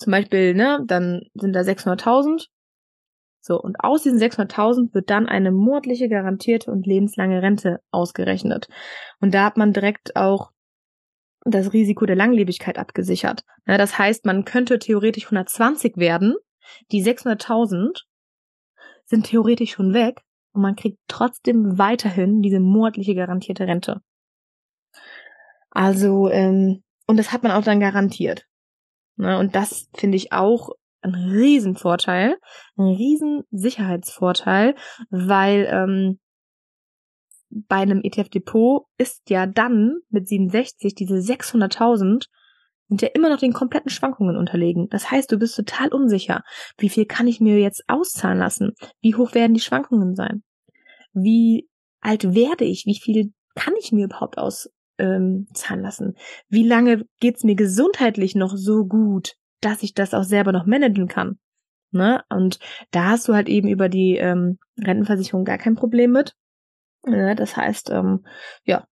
zum 0.00 0.12
Beispiel, 0.12 0.54
ne, 0.54 0.82
dann 0.86 1.22
sind 1.34 1.52
da 1.52 1.60
600.000. 1.60 2.46
So, 3.42 3.60
und 3.60 3.76
aus 3.80 4.02
diesen 4.02 4.18
600.000 4.18 4.94
wird 4.94 5.10
dann 5.10 5.26
eine 5.28 5.52
monatliche 5.52 6.08
garantierte 6.08 6.70
und 6.70 6.86
lebenslange 6.86 7.42
Rente 7.42 7.80
ausgerechnet. 7.90 8.68
Und 9.20 9.34
da 9.34 9.44
hat 9.44 9.56
man 9.56 9.72
direkt 9.72 10.16
auch 10.16 10.50
das 11.44 11.72
Risiko 11.72 12.06
der 12.06 12.16
Langlebigkeit 12.16 12.78
abgesichert. 12.78 13.44
Ja, 13.66 13.78
das 13.78 13.98
heißt, 13.98 14.24
man 14.24 14.44
könnte 14.44 14.78
theoretisch 14.78 15.24
120 15.24 15.96
werden. 15.96 16.34
Die 16.92 17.02
600.000 17.02 18.02
sind 19.04 19.26
theoretisch 19.26 19.72
schon 19.72 19.92
weg 19.92 20.22
und 20.52 20.62
man 20.62 20.76
kriegt 20.76 20.98
trotzdem 21.08 21.78
weiterhin 21.78 22.40
diese 22.40 22.60
monatliche 22.60 23.14
garantierte 23.14 23.66
Rente. 23.66 24.00
Also, 25.70 26.30
ähm, 26.30 26.82
und 27.06 27.18
das 27.18 27.32
hat 27.32 27.42
man 27.42 27.52
auch 27.52 27.64
dann 27.64 27.80
garantiert. 27.80 28.46
Ne? 29.20 29.38
Und 29.38 29.54
das 29.54 29.88
finde 29.94 30.16
ich 30.16 30.32
auch 30.32 30.70
ein 31.02 31.14
Riesenvorteil, 31.14 32.36
ein 32.76 32.84
Riesensicherheitsvorteil, 32.84 34.74
weil 35.10 35.66
ähm, 35.70 36.18
bei 37.50 37.76
einem 37.76 38.00
ETF-Depot 38.02 38.86
ist 38.96 39.28
ja 39.28 39.46
dann 39.46 39.96
mit 40.08 40.28
67 40.28 40.94
diese 40.94 41.16
600.000 41.16 42.26
sind 42.88 43.02
ja 43.02 43.08
immer 43.14 43.28
noch 43.28 43.38
den 43.38 43.52
kompletten 43.52 43.90
Schwankungen 43.90 44.36
unterlegen. 44.36 44.88
Das 44.88 45.10
heißt, 45.10 45.30
du 45.30 45.38
bist 45.38 45.54
total 45.54 45.92
unsicher. 45.92 46.42
Wie 46.76 46.88
viel 46.88 47.06
kann 47.06 47.28
ich 47.28 47.40
mir 47.40 47.58
jetzt 47.60 47.84
auszahlen 47.86 48.38
lassen? 48.38 48.72
Wie 49.00 49.14
hoch 49.14 49.34
werden 49.34 49.54
die 49.54 49.60
Schwankungen 49.60 50.16
sein? 50.16 50.42
Wie 51.12 51.68
alt 52.00 52.34
werde 52.34 52.64
ich? 52.64 52.86
Wie 52.86 52.98
viel 52.98 53.32
kann 53.54 53.74
ich 53.78 53.92
mir 53.92 54.06
überhaupt 54.06 54.38
auszahlen 54.38 54.74
ähm, 55.00 55.46
lassen? 55.82 56.14
Wie 56.48 56.66
lange 56.66 57.04
geht's 57.20 57.44
mir 57.44 57.56
gesundheitlich 57.56 58.34
noch 58.34 58.56
so 58.56 58.84
gut, 58.84 59.34
dass 59.60 59.82
ich 59.82 59.94
das 59.94 60.14
auch 60.14 60.24
selber 60.24 60.52
noch 60.52 60.66
managen 60.66 61.08
kann? 61.08 61.38
Ne? 61.92 62.22
Und 62.28 62.58
da 62.92 63.10
hast 63.10 63.26
du 63.28 63.34
halt 63.34 63.48
eben 63.48 63.68
über 63.68 63.88
die 63.88 64.16
ähm, 64.16 64.58
Rentenversicherung 64.78 65.44
gar 65.44 65.58
kein 65.58 65.74
Problem 65.74 66.12
mit. 66.12 66.34
Ne? 67.04 67.34
Das 67.34 67.56
heißt, 67.56 67.90
ähm, 67.90 68.24
ja, 68.64 68.86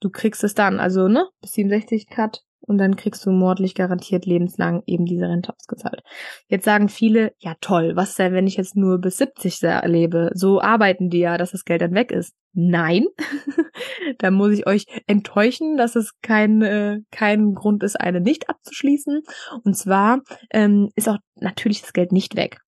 du 0.00 0.10
kriegst 0.10 0.44
es 0.44 0.54
dann, 0.54 0.80
also 0.80 1.08
ne, 1.08 1.28
bis 1.40 1.52
67 1.52 2.08
Cut 2.08 2.42
und 2.66 2.78
dann 2.78 2.96
kriegst 2.96 3.24
du 3.26 3.30
mordlich 3.30 3.74
garantiert 3.74 4.26
lebenslang 4.26 4.82
eben 4.86 5.04
diese 5.04 5.28
Rente 5.28 5.52
ausgezahlt. 5.54 6.02
Jetzt 6.48 6.64
sagen 6.64 6.88
viele, 6.88 7.32
ja 7.38 7.54
toll, 7.60 7.92
was 7.94 8.14
denn, 8.14 8.32
wenn 8.32 8.46
ich 8.46 8.56
jetzt 8.56 8.76
nur 8.76 8.98
bis 8.98 9.18
70 9.18 9.60
lebe? 9.84 10.30
So 10.34 10.60
arbeiten 10.60 11.10
die 11.10 11.20
ja, 11.20 11.38
dass 11.38 11.52
das 11.52 11.64
Geld 11.64 11.82
dann 11.82 11.94
weg 11.94 12.10
ist. 12.10 12.34
Nein, 12.52 13.06
da 14.18 14.30
muss 14.30 14.52
ich 14.52 14.66
euch 14.66 14.86
enttäuschen, 15.06 15.76
dass 15.76 15.96
es 15.96 16.12
kein, 16.22 16.62
äh, 16.62 17.00
kein 17.10 17.54
Grund 17.54 17.82
ist, 17.82 18.00
eine 18.00 18.20
nicht 18.20 18.48
abzuschließen. 18.48 19.22
Und 19.64 19.76
zwar 19.76 20.20
ähm, 20.50 20.90
ist 20.94 21.08
auch 21.08 21.18
natürlich 21.36 21.82
das 21.82 21.92
Geld 21.92 22.12
nicht 22.12 22.36
weg. 22.36 22.58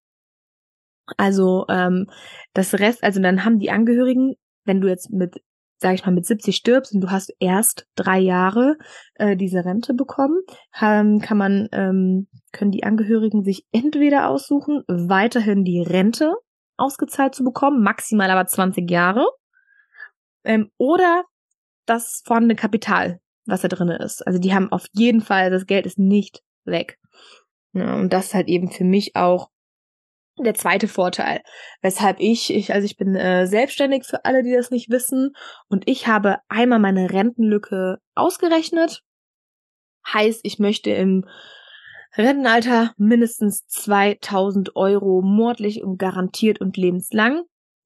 Also 1.16 1.66
ähm, 1.68 2.06
das 2.52 2.74
Rest, 2.74 3.04
also 3.04 3.20
dann 3.20 3.44
haben 3.44 3.58
die 3.58 3.70
Angehörigen, 3.70 4.34
wenn 4.64 4.80
du 4.80 4.88
jetzt 4.88 5.10
mit 5.10 5.40
sag 5.78 5.94
ich 5.94 6.04
mal, 6.04 6.12
mit 6.12 6.26
70 6.26 6.56
stirbst 6.56 6.94
und 6.94 7.00
du 7.00 7.10
hast 7.10 7.34
erst 7.38 7.86
drei 7.96 8.18
Jahre 8.18 8.76
äh, 9.14 9.36
diese 9.36 9.64
Rente 9.64 9.94
bekommen, 9.94 10.40
ähm, 10.80 11.20
kann 11.20 11.38
man, 11.38 11.68
ähm, 11.72 12.28
können 12.52 12.70
die 12.70 12.84
Angehörigen 12.84 13.44
sich 13.44 13.66
entweder 13.72 14.28
aussuchen, 14.28 14.82
weiterhin 14.88 15.64
die 15.64 15.82
Rente 15.82 16.34
ausgezahlt 16.78 17.34
zu 17.34 17.44
bekommen, 17.44 17.82
maximal 17.82 18.30
aber 18.30 18.46
20 18.46 18.90
Jahre, 18.90 19.26
ähm, 20.44 20.70
oder 20.78 21.24
das 21.86 22.22
vorhandene 22.24 22.56
Kapital, 22.56 23.20
was 23.46 23.60
da 23.60 23.68
drin 23.68 23.88
ist. 23.88 24.26
Also 24.26 24.38
die 24.38 24.54
haben 24.54 24.72
auf 24.72 24.86
jeden 24.92 25.20
Fall, 25.20 25.50
das 25.50 25.66
Geld 25.66 25.86
ist 25.86 25.98
nicht 25.98 26.42
weg. 26.64 26.98
Ja, 27.72 27.94
und 27.96 28.12
das 28.12 28.26
ist 28.26 28.34
halt 28.34 28.48
eben 28.48 28.70
für 28.70 28.84
mich 28.84 29.16
auch 29.16 29.50
der 30.38 30.54
zweite 30.54 30.88
Vorteil, 30.88 31.42
weshalb 31.82 32.20
ich, 32.20 32.52
ich 32.52 32.72
also 32.72 32.84
ich 32.84 32.96
bin 32.96 33.14
äh, 33.14 33.46
selbstständig 33.46 34.04
für 34.04 34.24
alle, 34.24 34.42
die 34.42 34.52
das 34.52 34.70
nicht 34.70 34.90
wissen, 34.90 35.32
und 35.68 35.88
ich 35.88 36.06
habe 36.06 36.38
einmal 36.48 36.78
meine 36.78 37.10
Rentenlücke 37.10 37.98
ausgerechnet. 38.14 39.02
Heißt, 40.12 40.40
ich 40.44 40.58
möchte 40.58 40.90
im 40.90 41.24
Rentenalter 42.16 42.92
mindestens 42.96 43.66
2000 43.66 44.76
Euro 44.76 45.20
mordlich 45.22 45.82
und 45.82 45.98
garantiert 45.98 46.60
und 46.60 46.76
lebenslang. 46.76 47.42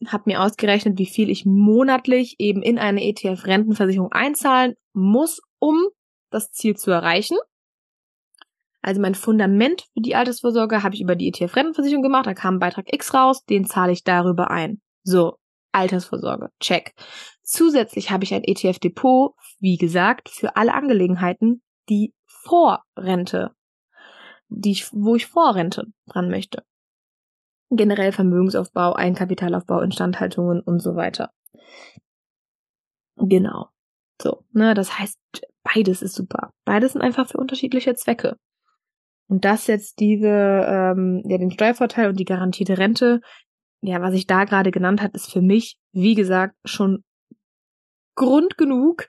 Hab 0.07 0.27
mir 0.27 0.43
ausgerechnet, 0.43 0.99
wie 0.99 1.07
viel 1.07 1.31
ich 1.31 1.45
monatlich 1.45 2.37
eben 2.39 2.63
in 2.63 2.79
eine 2.79 3.03
ETF-Rentenversicherung 3.03 4.13
einzahlen 4.13 4.75
muss, 4.93 5.41
um 5.59 5.89
das 6.31 6.53
Ziel 6.53 6.77
zu 6.77 6.91
erreichen. 6.91 7.37
Also 8.83 9.01
mein 9.01 9.15
Fundament 9.15 9.83
für 9.93 10.01
die 10.01 10.15
Altersvorsorge 10.15 10.83
habe 10.83 10.95
ich 10.95 11.03
über 11.03 11.15
die 11.15 11.29
ETF-Rentenversicherung 11.29 12.03
gemacht. 12.03 12.27
Da 12.27 12.35
kam 12.35 12.59
Beitrag 12.59 12.93
X 12.93 13.13
raus, 13.13 13.45
den 13.45 13.67
zahle 13.67 13.93
ich 13.93 14.05
darüber 14.05 14.51
ein. 14.51 14.81
So, 15.03 15.37
Altersvorsorge, 15.73 16.51
check. 16.61 16.95
Zusätzlich 17.43 18.11
habe 18.11 18.25
ich 18.25 18.33
ein 18.33 18.45
ETF-Depot, 18.45 19.35
wie 19.59 19.77
gesagt, 19.77 20.29
für 20.29 20.57
alle 20.57 20.75
Angelegenheiten, 20.75 21.63
die 21.89 22.15
vor 22.27 22.85
Rente, 22.97 23.51
die 24.49 24.73
ich, 24.73 24.93
wo 24.93 25.17
ich 25.17 25.27
vor 25.27 25.55
Rente 25.55 25.87
dran 26.07 26.31
möchte. 26.31 26.65
Generell 27.71 28.13
Vermögensaufbau, 28.13 28.97
Eigenkapitalaufbau, 28.97 29.81
Instandhaltungen 29.81 30.61
und 30.61 30.81
so 30.81 30.97
weiter. 30.97 31.31
Genau. 33.17 33.69
So, 34.21 34.45
ne, 34.53 34.75
das 34.75 34.99
heißt, 34.99 35.19
beides 35.63 36.03
ist 36.03 36.15
super. 36.15 36.53
Beides 36.65 36.93
sind 36.93 37.03
einfach 37.03 37.29
für 37.29 37.39
unterschiedliche 37.39 37.95
Zwecke. 37.95 38.37
Und 39.31 39.45
das 39.45 39.69
jetzt 39.69 40.01
diese, 40.01 40.27
ähm, 40.27 41.23
ja, 41.25 41.39
den 41.39 41.53
Steuervorteil 41.53 42.09
und 42.09 42.19
die 42.19 42.25
garantierte 42.25 42.79
Rente, 42.79 43.21
ja, 43.81 44.03
was 44.03 44.13
ich 44.15 44.27
da 44.27 44.45
gerade 44.45 44.73
genannt 44.73 45.01
hat, 45.01 45.15
ist 45.15 45.31
für 45.31 45.41
mich, 45.41 45.79
wie 45.93 46.17
gesagt, 46.17 46.57
schon 46.65 47.05
Grund 48.17 48.59
genug, 48.59 49.07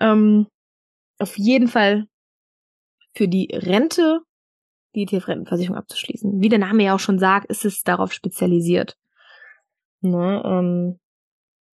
ähm, 0.00 0.48
auf 1.20 1.38
jeden 1.38 1.68
Fall 1.68 2.06
für 3.14 3.28
die 3.28 3.50
Rente 3.52 4.22
die 4.96 5.04
ETF-Rentenversicherung 5.04 5.78
abzuschließen. 5.78 6.40
Wie 6.40 6.48
der 6.48 6.58
Name 6.58 6.82
ja 6.82 6.96
auch 6.96 7.00
schon 7.00 7.20
sagt, 7.20 7.46
ist 7.48 7.64
es 7.64 7.82
darauf 7.82 8.12
spezialisiert. 8.12 8.96
Ne, 10.00 10.42
ähm, 10.44 10.98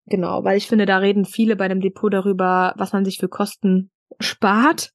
genau, 0.07 0.43
weil 0.43 0.57
ich 0.59 0.67
finde, 0.67 0.87
da 0.87 0.99
reden 0.99 1.25
viele 1.25 1.55
bei 1.55 1.69
dem 1.69 1.81
Depot 1.81 2.13
darüber, 2.13 2.75
was 2.77 2.93
man 2.93 3.05
sich 3.05 3.19
für 3.19 3.29
Kosten 3.29 3.93
spart 4.21 4.93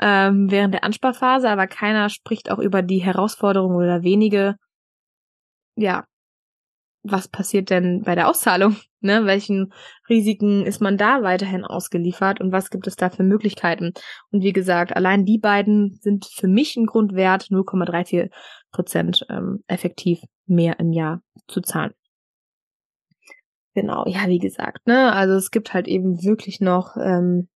ähm, 0.00 0.50
während 0.50 0.74
der 0.74 0.84
Ansparphase, 0.84 1.48
aber 1.48 1.66
keiner 1.66 2.08
spricht 2.08 2.50
auch 2.50 2.58
über 2.58 2.82
die 2.82 2.98
Herausforderungen 2.98 3.76
oder 3.76 4.02
wenige, 4.02 4.56
ja, 5.76 6.04
was 7.02 7.28
passiert 7.28 7.70
denn 7.70 8.02
bei 8.02 8.14
der 8.14 8.28
Auszahlung? 8.28 8.76
Ne? 9.02 9.24
Welchen 9.24 9.72
Risiken 10.10 10.66
ist 10.66 10.82
man 10.82 10.98
da 10.98 11.22
weiterhin 11.22 11.64
ausgeliefert 11.64 12.38
und 12.38 12.52
was 12.52 12.68
gibt 12.68 12.86
es 12.86 12.96
da 12.96 13.08
für 13.08 13.22
Möglichkeiten? 13.22 13.94
Und 14.30 14.42
wie 14.42 14.52
gesagt, 14.52 14.94
allein 14.94 15.24
die 15.24 15.38
beiden 15.38 15.98
sind 16.02 16.26
für 16.26 16.48
mich 16.48 16.76
ein 16.76 16.84
Grundwert, 16.84 17.44
0,34 17.44 18.30
Prozent 18.72 19.24
ähm, 19.30 19.64
effektiv 19.68 20.20
mehr 20.44 20.78
im 20.80 20.92
Jahr 20.92 21.22
zu 21.48 21.62
zahlen. 21.62 21.94
Genau, 23.74 24.04
ja, 24.06 24.26
wie 24.26 24.38
gesagt, 24.38 24.86
ne, 24.86 25.14
also 25.14 25.32
es 25.32 25.50
gibt 25.50 25.72
halt 25.72 25.88
eben 25.88 26.22
wirklich 26.22 26.60
noch 26.60 26.98
ähm, 26.98 27.48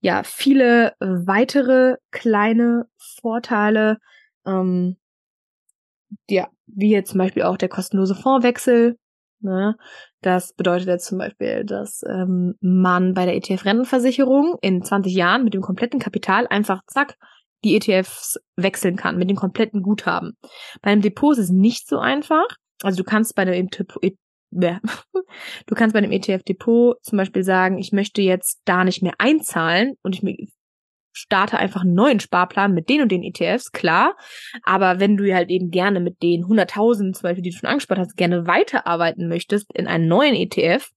ja 0.00 0.22
viele 0.24 0.94
weitere 1.00 1.96
kleine 2.10 2.86
Vorteile, 2.96 3.98
ähm, 4.46 4.96
ja, 6.28 6.48
wie 6.66 6.90
jetzt 6.90 7.10
zum 7.10 7.18
Beispiel 7.18 7.42
auch 7.42 7.56
der 7.56 7.68
kostenlose 7.68 8.14
Fondswechsel. 8.14 8.96
Ne? 9.40 9.76
Das 10.22 10.54
bedeutet 10.54 10.88
jetzt 10.88 11.06
zum 11.06 11.18
Beispiel, 11.18 11.64
dass 11.64 12.02
ähm, 12.08 12.54
man 12.60 13.14
bei 13.14 13.26
der 13.26 13.36
ETF-Rentenversicherung 13.36 14.56
in 14.62 14.82
20 14.82 15.14
Jahren 15.14 15.44
mit 15.44 15.54
dem 15.54 15.62
kompletten 15.62 16.00
Kapital 16.00 16.46
einfach 16.48 16.82
zack 16.86 17.16
die 17.64 17.76
ETFs 17.76 18.38
wechseln 18.56 18.96
kann, 18.96 19.18
mit 19.18 19.28
dem 19.30 19.36
kompletten 19.36 19.82
Guthaben. 19.82 20.36
Bei 20.82 20.90
einem 20.90 21.02
Depot 21.02 21.32
ist 21.32 21.38
es 21.38 21.50
nicht 21.50 21.88
so 21.88 21.98
einfach. 21.98 22.46
Also 22.82 22.98
du 22.98 23.04
kannst 23.04 23.34
bei 23.34 23.42
einem 23.42 23.68
Du 24.50 25.74
kannst 25.74 25.94
bei 25.94 26.00
dem 26.00 26.12
ETF-Depot 26.12 27.02
zum 27.02 27.18
Beispiel 27.18 27.42
sagen, 27.42 27.78
ich 27.78 27.92
möchte 27.92 28.22
jetzt 28.22 28.60
da 28.64 28.84
nicht 28.84 29.02
mehr 29.02 29.14
einzahlen 29.18 29.94
und 30.02 30.14
ich 30.14 30.22
starte 31.12 31.56
einfach 31.58 31.80
einen 31.80 31.94
neuen 31.94 32.20
Sparplan 32.20 32.74
mit 32.74 32.88
den 32.90 33.00
und 33.00 33.10
den 33.10 33.22
ETFs, 33.22 33.72
klar. 33.72 34.16
Aber 34.62 35.00
wenn 35.00 35.16
du 35.16 35.32
halt 35.34 35.48
eben 35.48 35.70
gerne 35.70 35.98
mit 35.98 36.22
den 36.22 36.44
100.000 36.44 37.14
zum 37.14 37.22
Beispiel, 37.22 37.42
die 37.42 37.50
du 37.50 37.56
schon 37.56 37.70
angespart 37.70 37.98
hast, 37.98 38.16
gerne 38.16 38.46
weiterarbeiten 38.46 39.28
möchtest 39.28 39.72
in 39.74 39.86
einen 39.86 40.08
neuen 40.08 40.34
ETF, 40.34 40.90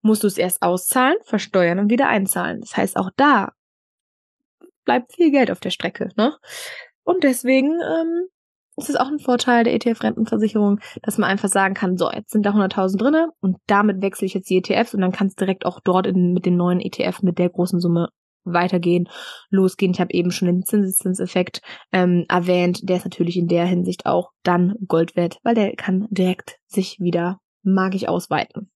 musst 0.00 0.22
du 0.22 0.26
es 0.26 0.38
erst 0.38 0.62
auszahlen, 0.62 1.16
versteuern 1.24 1.78
und 1.78 1.90
wieder 1.90 2.08
einzahlen. 2.08 2.60
Das 2.60 2.76
heißt, 2.76 2.96
auch 2.96 3.10
da 3.16 3.52
bleibt 4.84 5.14
viel 5.14 5.30
Geld 5.30 5.50
auf 5.50 5.60
der 5.60 5.70
Strecke, 5.70 6.08
ne? 6.16 6.36
Und 7.04 7.22
deswegen 7.22 7.80
ähm, 7.80 8.28
es 8.76 8.88
ist 8.88 8.98
auch 8.98 9.08
ein 9.08 9.18
Vorteil 9.18 9.64
der 9.64 9.74
ETF-Rentenversicherung, 9.74 10.80
dass 11.02 11.18
man 11.18 11.28
einfach 11.28 11.48
sagen 11.48 11.74
kann, 11.74 11.96
so, 11.96 12.10
jetzt 12.10 12.30
sind 12.30 12.46
da 12.46 12.50
100.000 12.50 12.96
drinne 12.96 13.28
und 13.40 13.58
damit 13.66 14.00
wechsle 14.00 14.26
ich 14.26 14.34
jetzt 14.34 14.48
die 14.48 14.56
ETFs 14.56 14.94
und 14.94 15.00
dann 15.00 15.12
kann 15.12 15.26
es 15.26 15.34
direkt 15.34 15.66
auch 15.66 15.80
dort 15.80 16.06
in, 16.06 16.32
mit 16.32 16.46
den 16.46 16.56
neuen 16.56 16.80
ETF 16.80 17.22
mit 17.22 17.38
der 17.38 17.50
großen 17.50 17.80
Summe 17.80 18.08
weitergehen, 18.44 19.08
losgehen. 19.50 19.92
Ich 19.92 20.00
habe 20.00 20.12
eben 20.12 20.30
schon 20.30 20.46
den 20.46 20.64
Zinseszinseffekt 20.64 21.60
ähm, 21.92 22.24
erwähnt. 22.28 22.88
Der 22.88 22.96
ist 22.96 23.04
natürlich 23.04 23.36
in 23.36 23.46
der 23.46 23.66
Hinsicht 23.66 24.06
auch 24.06 24.30
dann 24.42 24.74
Gold 24.88 25.16
wert, 25.16 25.38
weil 25.42 25.54
der 25.54 25.76
kann 25.76 26.08
direkt 26.10 26.58
sich 26.66 26.98
wieder 26.98 27.38
magisch 27.62 28.08
ausweiten. 28.08 28.70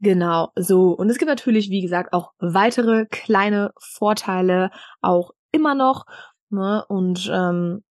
Genau, 0.00 0.48
so. 0.56 0.92
Und 0.92 1.10
es 1.10 1.18
gibt 1.18 1.28
natürlich, 1.28 1.68
wie 1.70 1.82
gesagt, 1.82 2.12
auch 2.12 2.32
weitere 2.38 3.06
kleine 3.06 3.72
Vorteile, 3.78 4.70
auch 5.00 5.30
immer 5.52 5.74
noch. 5.74 6.06
Ne? 6.50 6.84
Und 6.88 7.30
ähm, 7.32 7.82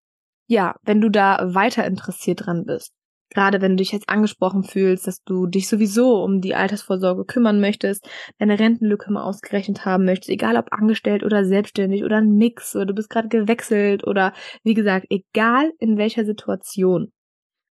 ja, 0.53 0.77
wenn 0.83 1.01
du 1.01 1.09
da 1.09 1.55
weiter 1.55 1.87
interessiert 1.87 2.45
dran 2.45 2.65
bist, 2.67 2.93
gerade 3.31 3.63
wenn 3.63 3.73
du 3.73 3.77
dich 3.77 3.93
jetzt 3.93 4.11
angesprochen 4.11 4.65
fühlst, 4.65 5.07
dass 5.07 5.23
du 5.25 5.47
dich 5.47 5.67
sowieso 5.67 6.23
um 6.23 6.43
die 6.43 6.55
Altersvorsorge 6.55 7.25
kümmern 7.25 7.59
möchtest, 7.59 8.07
deine 8.39 8.59
Rentenlücke 8.59 9.11
mal 9.11 9.23
ausgerechnet 9.23 9.87
haben 9.87 10.05
möchtest, 10.05 10.29
egal 10.29 10.59
ob 10.59 10.67
angestellt 10.71 11.25
oder 11.25 11.47
selbstständig 11.47 12.05
oder 12.05 12.19
ein 12.19 12.37
Mix 12.37 12.77
oder 12.77 12.85
du 12.87 12.95
bist 12.95 13.09
gerade 13.09 13.29
gewechselt 13.29 14.07
oder 14.07 14.35
wie 14.63 14.75
gesagt, 14.75 15.07
egal 15.09 15.73
in 15.79 15.97
welcher 15.97 16.27
Situation. 16.27 17.11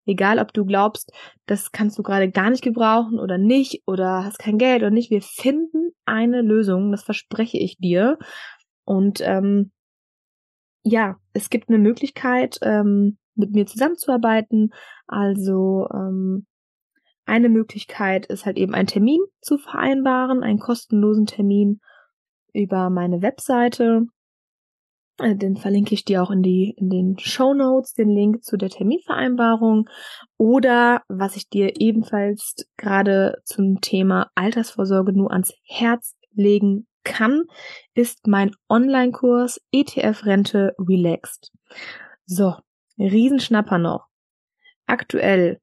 Egal, 0.07 0.39
ob 0.39 0.51
du 0.51 0.65
glaubst, 0.65 1.11
das 1.45 1.71
kannst 1.71 1.99
du 1.99 2.01
gerade 2.01 2.31
gar 2.31 2.49
nicht 2.49 2.63
gebrauchen 2.63 3.19
oder 3.19 3.37
nicht 3.37 3.83
oder 3.85 4.25
hast 4.25 4.39
kein 4.39 4.57
Geld 4.57 4.81
oder 4.81 4.89
nicht. 4.89 5.11
Wir 5.11 5.21
finden 5.21 5.91
eine 6.05 6.41
Lösung, 6.41 6.91
das 6.91 7.03
verspreche 7.03 7.59
ich 7.59 7.77
dir. 7.77 8.17
Und 8.83 9.21
ähm, 9.21 9.71
ja, 10.83 11.20
es 11.33 11.49
gibt 11.49 11.69
eine 11.69 11.77
Möglichkeit, 11.77 12.59
ähm, 12.61 13.17
mit 13.35 13.51
mir 13.51 13.65
zusammenzuarbeiten. 13.65 14.73
Also 15.07 15.87
ähm, 15.93 16.45
eine 17.25 17.49
Möglichkeit 17.49 18.25
ist 18.25 18.45
halt 18.45 18.57
eben 18.57 18.73
einen 18.73 18.87
Termin 18.87 19.21
zu 19.41 19.57
vereinbaren, 19.57 20.43
einen 20.43 20.59
kostenlosen 20.59 21.25
Termin 21.25 21.79
über 22.53 22.89
meine 22.89 23.21
Webseite. 23.21 24.05
Äh, 25.17 25.35
den 25.35 25.55
verlinke 25.55 25.93
ich 25.93 26.03
dir 26.03 26.23
auch 26.23 26.31
in 26.31 26.41
die 26.41 26.73
in 26.77 26.89
den 26.89 27.17
Show 27.19 27.53
Notes 27.53 27.93
den 27.93 28.09
Link 28.09 28.43
zu 28.43 28.57
der 28.57 28.69
Terminvereinbarung 28.69 29.87
oder 30.37 31.03
was 31.07 31.35
ich 31.35 31.49
dir 31.49 31.79
ebenfalls 31.79 32.55
gerade 32.77 33.41
zum 33.45 33.81
Thema 33.81 34.29
Altersvorsorge 34.35 35.13
nur 35.13 35.31
ans 35.31 35.53
Herz 35.63 36.15
legen 36.33 36.87
kann, 37.03 37.45
ist 37.93 38.27
mein 38.27 38.55
Online-Kurs 38.69 39.61
ETF 39.71 40.25
Rente 40.25 40.75
Relaxed. 40.77 41.51
So, 42.25 42.55
Riesenschnapper 42.97 43.77
noch. 43.77 44.07
Aktuell 44.85 45.59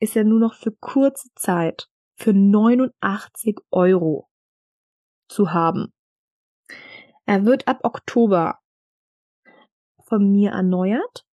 ist 0.00 0.16
er 0.16 0.24
nur 0.24 0.38
noch 0.38 0.54
für 0.54 0.72
kurze 0.72 1.28
Zeit 1.34 1.88
für 2.16 2.32
89 2.32 3.58
Euro 3.70 4.28
zu 5.28 5.52
haben. 5.52 5.92
Er 7.26 7.44
wird 7.44 7.68
ab 7.68 7.80
Oktober 7.82 8.58
von 10.04 10.30
mir 10.32 10.50
erneuert 10.52 11.26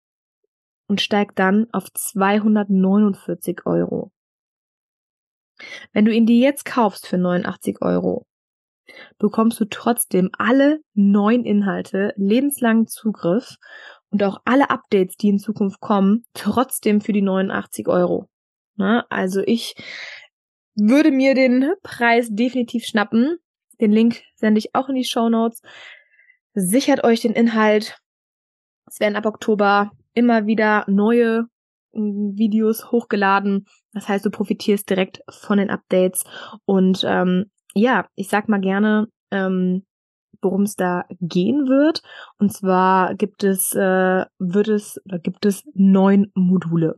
und 0.88 1.00
steigt 1.00 1.38
dann 1.38 1.68
auf 1.72 1.92
249 1.92 3.66
Euro. 3.66 4.10
Wenn 5.92 6.04
du 6.04 6.12
ihn 6.12 6.26
dir 6.26 6.38
jetzt 6.38 6.64
kaufst 6.64 7.06
für 7.06 7.18
89 7.18 7.82
Euro, 7.82 8.26
bekommst 9.18 9.60
du 9.60 9.64
trotzdem 9.66 10.30
alle 10.36 10.80
neuen 10.94 11.44
Inhalte, 11.44 12.12
lebenslangen 12.16 12.86
Zugriff 12.86 13.56
und 14.10 14.22
auch 14.22 14.40
alle 14.44 14.70
Updates, 14.70 15.16
die 15.16 15.28
in 15.28 15.38
Zukunft 15.38 15.80
kommen, 15.80 16.24
trotzdem 16.34 17.00
für 17.00 17.12
die 17.12 17.22
89 17.22 17.88
Euro. 17.88 18.28
Na, 18.76 19.04
also 19.08 19.42
ich 19.44 19.74
würde 20.74 21.10
mir 21.10 21.34
den 21.34 21.72
Preis 21.82 22.28
definitiv 22.30 22.84
schnappen. 22.84 23.38
Den 23.80 23.92
Link 23.92 24.22
sende 24.36 24.58
ich 24.58 24.74
auch 24.74 24.88
in 24.88 24.94
die 24.94 25.04
Show 25.04 25.28
Notes. 25.28 25.60
Sichert 26.54 27.04
euch 27.04 27.20
den 27.20 27.32
Inhalt. 27.32 27.98
Es 28.86 29.00
werden 29.00 29.16
ab 29.16 29.26
Oktober 29.26 29.90
immer 30.14 30.46
wieder 30.46 30.84
neue 30.88 31.46
mm, 31.92 32.36
Videos 32.36 32.90
hochgeladen. 32.90 33.66
Das 33.92 34.08
heißt, 34.08 34.24
du 34.24 34.30
profitierst 34.30 34.88
direkt 34.88 35.22
von 35.30 35.58
den 35.58 35.70
Updates. 35.70 36.24
Und 36.64 37.04
ähm, 37.06 37.50
ja, 37.74 38.06
ich 38.14 38.28
sag 38.28 38.48
mal 38.48 38.60
gerne, 38.60 39.08
ähm, 39.30 39.84
worum 40.40 40.62
es 40.62 40.76
da 40.76 41.04
gehen 41.20 41.68
wird. 41.68 42.02
Und 42.38 42.52
zwar 42.52 43.14
gibt 43.14 43.44
es, 43.44 43.74
äh, 43.74 44.24
wird 44.38 44.68
es, 44.68 45.00
oder 45.04 45.18
gibt 45.18 45.46
es 45.46 45.64
neun 45.74 46.30
Module. 46.34 46.96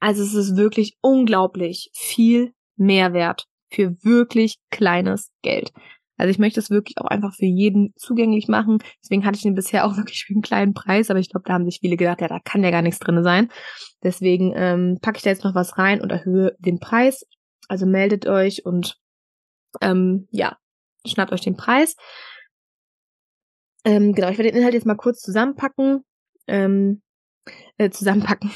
Also 0.00 0.22
es 0.22 0.34
ist 0.34 0.56
wirklich 0.56 0.96
unglaublich 1.00 1.90
viel 1.94 2.52
Mehrwert 2.76 3.46
für 3.70 4.02
wirklich 4.02 4.56
kleines 4.70 5.30
Geld. 5.42 5.72
Also 6.16 6.30
ich 6.30 6.38
möchte 6.38 6.58
es 6.58 6.70
wirklich 6.70 6.98
auch 6.98 7.06
einfach 7.06 7.34
für 7.34 7.46
jeden 7.46 7.92
zugänglich 7.96 8.48
machen. 8.48 8.78
Deswegen 9.02 9.24
hatte 9.24 9.36
ich 9.36 9.42
den 9.42 9.54
bisher 9.54 9.86
auch 9.86 9.96
wirklich 9.96 10.24
für 10.24 10.34
einen 10.34 10.42
kleinen 10.42 10.74
Preis, 10.74 11.10
aber 11.10 11.20
ich 11.20 11.30
glaube, 11.30 11.44
da 11.46 11.54
haben 11.54 11.64
sich 11.64 11.80
viele 11.80 11.96
gedacht, 11.96 12.20
ja, 12.20 12.28
da 12.28 12.40
kann 12.40 12.64
ja 12.64 12.70
gar 12.70 12.82
nichts 12.82 12.98
drin 12.98 13.22
sein. 13.22 13.50
Deswegen 14.02 14.52
ähm, 14.54 14.98
packe 15.00 15.18
ich 15.18 15.22
da 15.22 15.30
jetzt 15.30 15.44
noch 15.44 15.54
was 15.54 15.78
rein 15.78 16.00
und 16.00 16.10
erhöhe 16.10 16.56
den 16.58 16.78
Preis. 16.78 17.24
Also 17.68 17.86
meldet 17.86 18.26
euch 18.26 18.64
und 18.64 18.96
ähm, 19.80 20.28
ja, 20.30 20.56
schnappt 21.06 21.32
euch 21.32 21.40
den 21.40 21.56
Preis. 21.56 21.96
Ähm, 23.84 24.12
genau, 24.12 24.28
ich 24.28 24.38
werde 24.38 24.50
den 24.50 24.58
Inhalt 24.58 24.74
jetzt 24.74 24.86
mal 24.86 24.96
kurz 24.96 25.20
zusammenpacken. 25.20 26.04
Ähm, 26.46 27.02
äh, 27.76 27.90
zusammenpacken. 27.90 28.50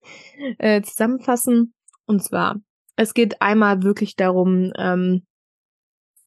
äh, 0.58 0.82
zusammenfassen. 0.82 1.74
Und 2.06 2.22
zwar, 2.22 2.56
es 2.96 3.14
geht 3.14 3.40
einmal 3.40 3.82
wirklich 3.82 4.16
darum, 4.16 4.72
ähm, 4.76 5.26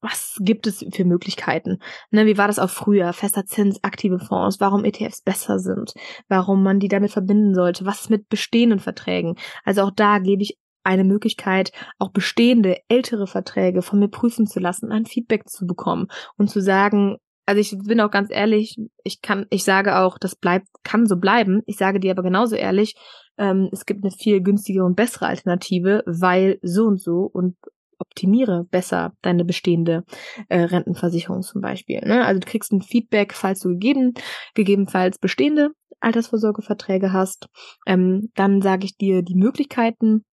was 0.02 0.38
gibt 0.40 0.68
es 0.68 0.86
für 0.94 1.04
Möglichkeiten? 1.04 1.80
Ne, 2.12 2.28
wie 2.28 2.38
war 2.38 2.48
das 2.48 2.60
auch 2.60 2.70
früher? 2.70 3.12
Fester 3.12 3.46
Zins, 3.46 3.84
aktive 3.84 4.20
Fonds, 4.20 4.60
warum 4.60 4.86
ETFs 4.86 5.22
besser 5.22 5.58
sind, 5.58 5.94
warum 6.28 6.62
man 6.62 6.80
die 6.80 6.88
damit 6.88 7.12
verbinden 7.12 7.56
sollte, 7.56 7.86
was 7.86 8.02
ist 8.02 8.10
mit 8.12 8.30
bestehenden 8.30 8.80
Verträgen? 8.80 9.36
Also 9.64 9.82
auch 9.82 9.92
da 9.92 10.20
gebe 10.20 10.44
ich 10.44 10.58
eine 10.86 11.04
Möglichkeit, 11.04 11.72
auch 12.00 12.12
bestehende 12.12 12.78
ältere 12.88 13.28
Verträge 13.28 13.82
von 13.82 14.00
mir 14.00 14.10
prüfen 14.10 14.48
zu 14.48 14.60
lassen, 14.60 14.92
ein 14.92 15.06
Feedback 15.06 15.50
zu 15.50 15.66
bekommen 15.66 16.08
und 16.38 16.50
zu 16.50 16.62
sagen, 16.62 17.18
also 17.46 17.62
ich 17.62 17.76
bin 17.86 18.02
auch 18.02 18.12
ganz 18.12 18.30
ehrlich, 18.32 18.78
ich 19.04 19.22
kann, 19.22 19.46
ich 19.50 19.64
sage 19.64 20.00
auch, 20.00 20.18
das 20.18 20.36
bleibt, 20.36 20.68
kann 20.84 21.06
so 21.06 21.18
bleiben. 21.18 21.62
Ich 21.68 21.78
sage 21.78 22.00
dir 22.00 22.12
aber 22.12 22.24
genauso 22.24 22.56
ehrlich, 22.56 22.96
ähm, 23.38 23.70
es 23.72 23.86
gibt 23.86 24.04
eine 24.04 24.12
viel 24.12 24.42
günstigere 24.42 24.86
und 24.86 24.96
bessere 24.96 25.28
Alternative, 25.28 26.04
weil 26.08 26.58
so 26.64 26.86
und 26.86 27.00
so 27.00 27.30
und 27.32 27.56
optimiere 28.00 28.66
besser 28.72 29.14
deine 29.22 29.46
bestehende 29.46 30.04
äh, 30.50 30.62
Rentenversicherung 30.62 31.44
zum 31.44 31.62
Beispiel. 31.62 32.02
Ne? 32.02 32.26
Also 32.26 32.40
du 32.40 32.48
kriegst 32.48 32.72
ein 32.72 32.82
Feedback, 32.82 33.34
falls 33.34 33.60
du 33.60 33.70
gegeben, 33.70 34.14
gegebenenfalls 34.54 35.20
bestehende 35.20 35.70
Altersvorsorgeverträge 36.00 37.14
hast. 37.14 37.48
Ähm, 37.86 38.32
dann 38.36 38.62
sage 38.62 38.86
ich 38.86 38.98
dir 38.98 39.22
die 39.22 39.36
Möglichkeiten, 39.36 40.24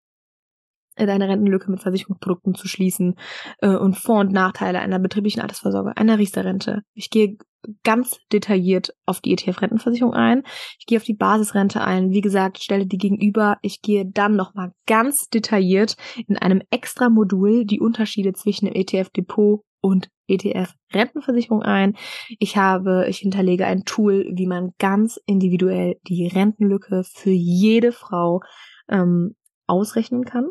deine 0.96 1.28
Rentenlücke 1.28 1.70
mit 1.70 1.81
Versicherungsprodukten 1.81 2.55
zu 2.55 2.68
schließen 2.68 3.16
äh, 3.59 3.74
und 3.74 3.96
Vor- 3.96 4.20
und 4.20 4.33
Nachteile 4.33 4.81
einer 4.81 4.98
betrieblichen 4.98 5.42
Altersvorsorge, 5.42 5.96
einer 5.96 6.18
Riester-Rente. 6.18 6.83
Ich 6.94 7.11
gehe 7.11 7.37
ganz 7.85 8.18
detailliert 8.33 8.94
auf 9.07 9.20
die 9.20 9.33
ETF-Rentenversicherung 9.33 10.14
ein. 10.14 10.42
Ich 10.78 10.87
gehe 10.87 10.98
auf 10.98 11.05
die 11.05 11.14
Basisrente 11.14 11.81
ein. 11.81 12.11
Wie 12.11 12.20
gesagt, 12.20 12.62
stelle 12.62 12.87
die 12.87 12.98
gegenüber. 12.98 13.59
Ich 13.62 13.83
gehe 13.83 14.05
dann 14.07 14.37
nochmal 14.37 14.72
ganz 14.87 15.28
detailliert 15.28 15.96
in 16.26 16.37
einem 16.37 16.62
extra 16.70 17.09
Modul 17.09 17.64
die 17.64 17.81
Unterschiede 17.81 18.33
zwischen 18.33 18.66
dem 18.66 18.74
ETF-Depot 18.74 19.62
und 19.81 20.09
ETF-Rentenversicherung 20.28 21.62
ein. 21.62 21.96
Ich 22.38 22.57
habe, 22.57 23.07
ich 23.09 23.18
hinterlege 23.18 23.66
ein 23.66 23.85
Tool, 23.85 24.31
wie 24.35 24.46
man 24.46 24.70
ganz 24.78 25.20
individuell 25.26 25.96
die 26.07 26.26
Rentenlücke 26.26 27.05
für 27.05 27.31
jede 27.31 27.92
Frau 27.92 28.40
ähm, 28.88 29.35
ausrechnen 29.66 30.24
kann. 30.24 30.48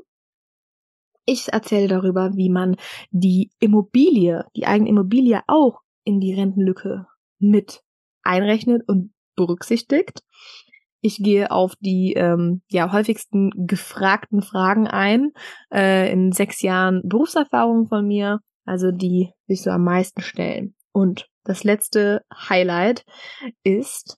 Ich 1.26 1.54
erzähle 1.54 1.88
darüber, 1.88 2.32
wie 2.36 2.50
man 2.50 2.76
die 3.12 3.52
Immobilie, 3.60 4.46
die 4.56 4.66
eigene 4.66 4.90
Immobilie 4.90 5.42
auch 5.48 5.82
in 6.04 6.20
die 6.20 6.34
Rentenlücke 6.34 7.08
mit 7.40 7.82
einrechnet 8.24 8.88
und 8.88 9.14
berücksichtigt. 9.36 10.24
Ich 11.02 11.18
gehe 11.18 11.52
auf 11.52 11.74
die 11.80 12.14
ähm, 12.14 12.62
ja 12.70 12.92
häufigsten 12.92 13.52
gefragten 13.68 14.42
Fragen 14.42 14.88
ein 14.88 15.32
äh, 15.74 16.12
in 16.12 16.32
sechs 16.32 16.62
Jahren 16.62 17.02
Berufserfahrung 17.04 17.88
von 17.88 18.06
mir, 18.06 18.40
also 18.66 18.92
die 18.92 19.32
sich 19.48 19.64
so 19.64 19.72
am 19.72 19.84
meisten 19.84 20.22
stellen. 20.22 20.76
Und 20.92 21.28
das 21.44 21.64
letzte 21.64 22.24
Highlight 22.32 23.04
ist, 23.64 24.18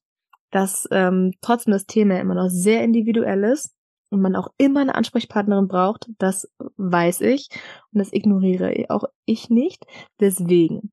dass 0.51 0.87
ähm, 0.91 1.31
trotzdem 1.41 1.71
das 1.71 1.85
Thema 1.85 2.19
immer 2.19 2.35
noch 2.35 2.49
sehr 2.49 2.83
individuell 2.83 3.43
ist 3.45 3.72
und 4.13 4.21
man 4.21 4.36
auch 4.36 4.49
immer 4.58 4.82
eine 4.82 4.95
Ansprechpartnerin 4.95 5.67
braucht, 5.67 6.10
das 6.19 6.47
weiß 6.78 7.21
ich 7.21 7.49
und 7.91 7.99
das 7.99 8.13
ignoriere 8.13 8.86
auch 8.89 9.06
ich 9.26 9.49
nicht. 9.49 9.84
Deswegen 10.19 10.91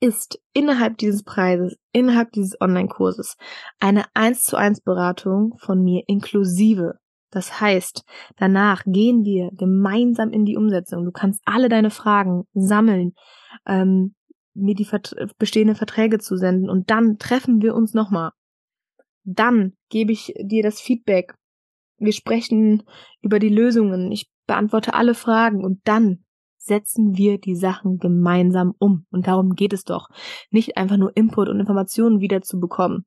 ist 0.00 0.40
innerhalb 0.52 0.98
dieses 0.98 1.22
Preises, 1.22 1.76
innerhalb 1.92 2.32
dieses 2.32 2.60
Online-Kurses 2.60 3.36
eine 3.78 4.04
1 4.14 4.42
zu 4.42 4.56
1 4.56 4.80
Beratung 4.80 5.56
von 5.58 5.82
mir 5.82 6.02
inklusive. 6.08 6.98
Das 7.30 7.60
heißt, 7.60 8.02
danach 8.36 8.82
gehen 8.84 9.24
wir 9.24 9.50
gemeinsam 9.52 10.32
in 10.32 10.44
die 10.44 10.56
Umsetzung. 10.56 11.04
Du 11.04 11.12
kannst 11.12 11.40
alle 11.44 11.68
deine 11.68 11.90
Fragen 11.90 12.42
sammeln, 12.52 13.12
ähm, 13.64 14.16
mir 14.54 14.74
die 14.74 14.84
Vert 14.84 15.14
bestehenden 15.38 15.76
Verträge 15.76 16.18
zusenden 16.18 16.68
und 16.68 16.90
dann 16.90 17.18
treffen 17.18 17.62
wir 17.62 17.74
uns 17.76 17.94
nochmal. 17.94 18.32
Dann 19.24 19.74
gebe 19.88 20.10
ich 20.10 20.34
dir 20.42 20.64
das 20.64 20.80
Feedback. 20.80 21.34
Wir 22.04 22.12
sprechen 22.12 22.82
über 23.20 23.38
die 23.38 23.48
Lösungen. 23.48 24.10
Ich 24.12 24.28
beantworte 24.46 24.94
alle 24.94 25.14
Fragen 25.14 25.64
und 25.64 25.80
dann 25.84 26.24
setzen 26.58 27.16
wir 27.16 27.38
die 27.38 27.56
Sachen 27.56 27.98
gemeinsam 27.98 28.74
um. 28.78 29.06
Und 29.10 29.26
darum 29.26 29.54
geht 29.54 29.72
es 29.72 29.84
doch. 29.84 30.08
Nicht 30.50 30.76
einfach 30.76 30.96
nur 30.96 31.16
Input 31.16 31.48
und 31.48 31.60
Informationen 31.60 32.20
wieder 32.20 32.42
zu 32.42 32.60
bekommen, 32.60 33.04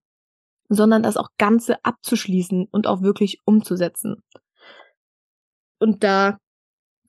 sondern 0.69 1.03
das 1.03 1.17
auch 1.17 1.29
Ganze 1.37 1.83
abzuschließen 1.83 2.67
und 2.71 2.87
auch 2.87 3.01
wirklich 3.01 3.41
umzusetzen. 3.45 4.23
Und 5.79 6.03
da 6.03 6.37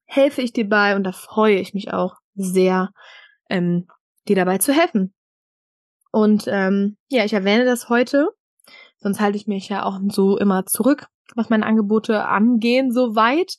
helfe 0.05 0.43
ich 0.43 0.53
dir 0.53 0.69
bei 0.69 0.97
und 0.97 1.05
da 1.05 1.13
freue 1.13 1.59
ich 1.59 1.75
mich 1.75 1.93
auch 1.93 2.17
sehr, 2.35 2.91
ähm, 3.49 3.89
dir 4.29 4.37
dabei 4.37 4.59
zu 4.59 4.73
helfen. 4.73 5.15
Und 6.13 6.45
ähm, 6.49 6.97
ja, 7.09 7.25
ich 7.25 7.33
erwähne 7.33 7.65
das 7.65 7.89
heute, 7.89 8.29
sonst 8.99 9.21
halte 9.21 9.37
ich 9.37 9.47
mich 9.47 9.69
ja 9.69 9.85
auch 9.85 9.99
so 10.09 10.39
immer 10.39 10.67
zurück. 10.67 11.09
Was 11.35 11.51
meine 11.51 11.67
Angebote 11.67 12.25
angehen, 12.25 12.93
soweit. 12.93 13.57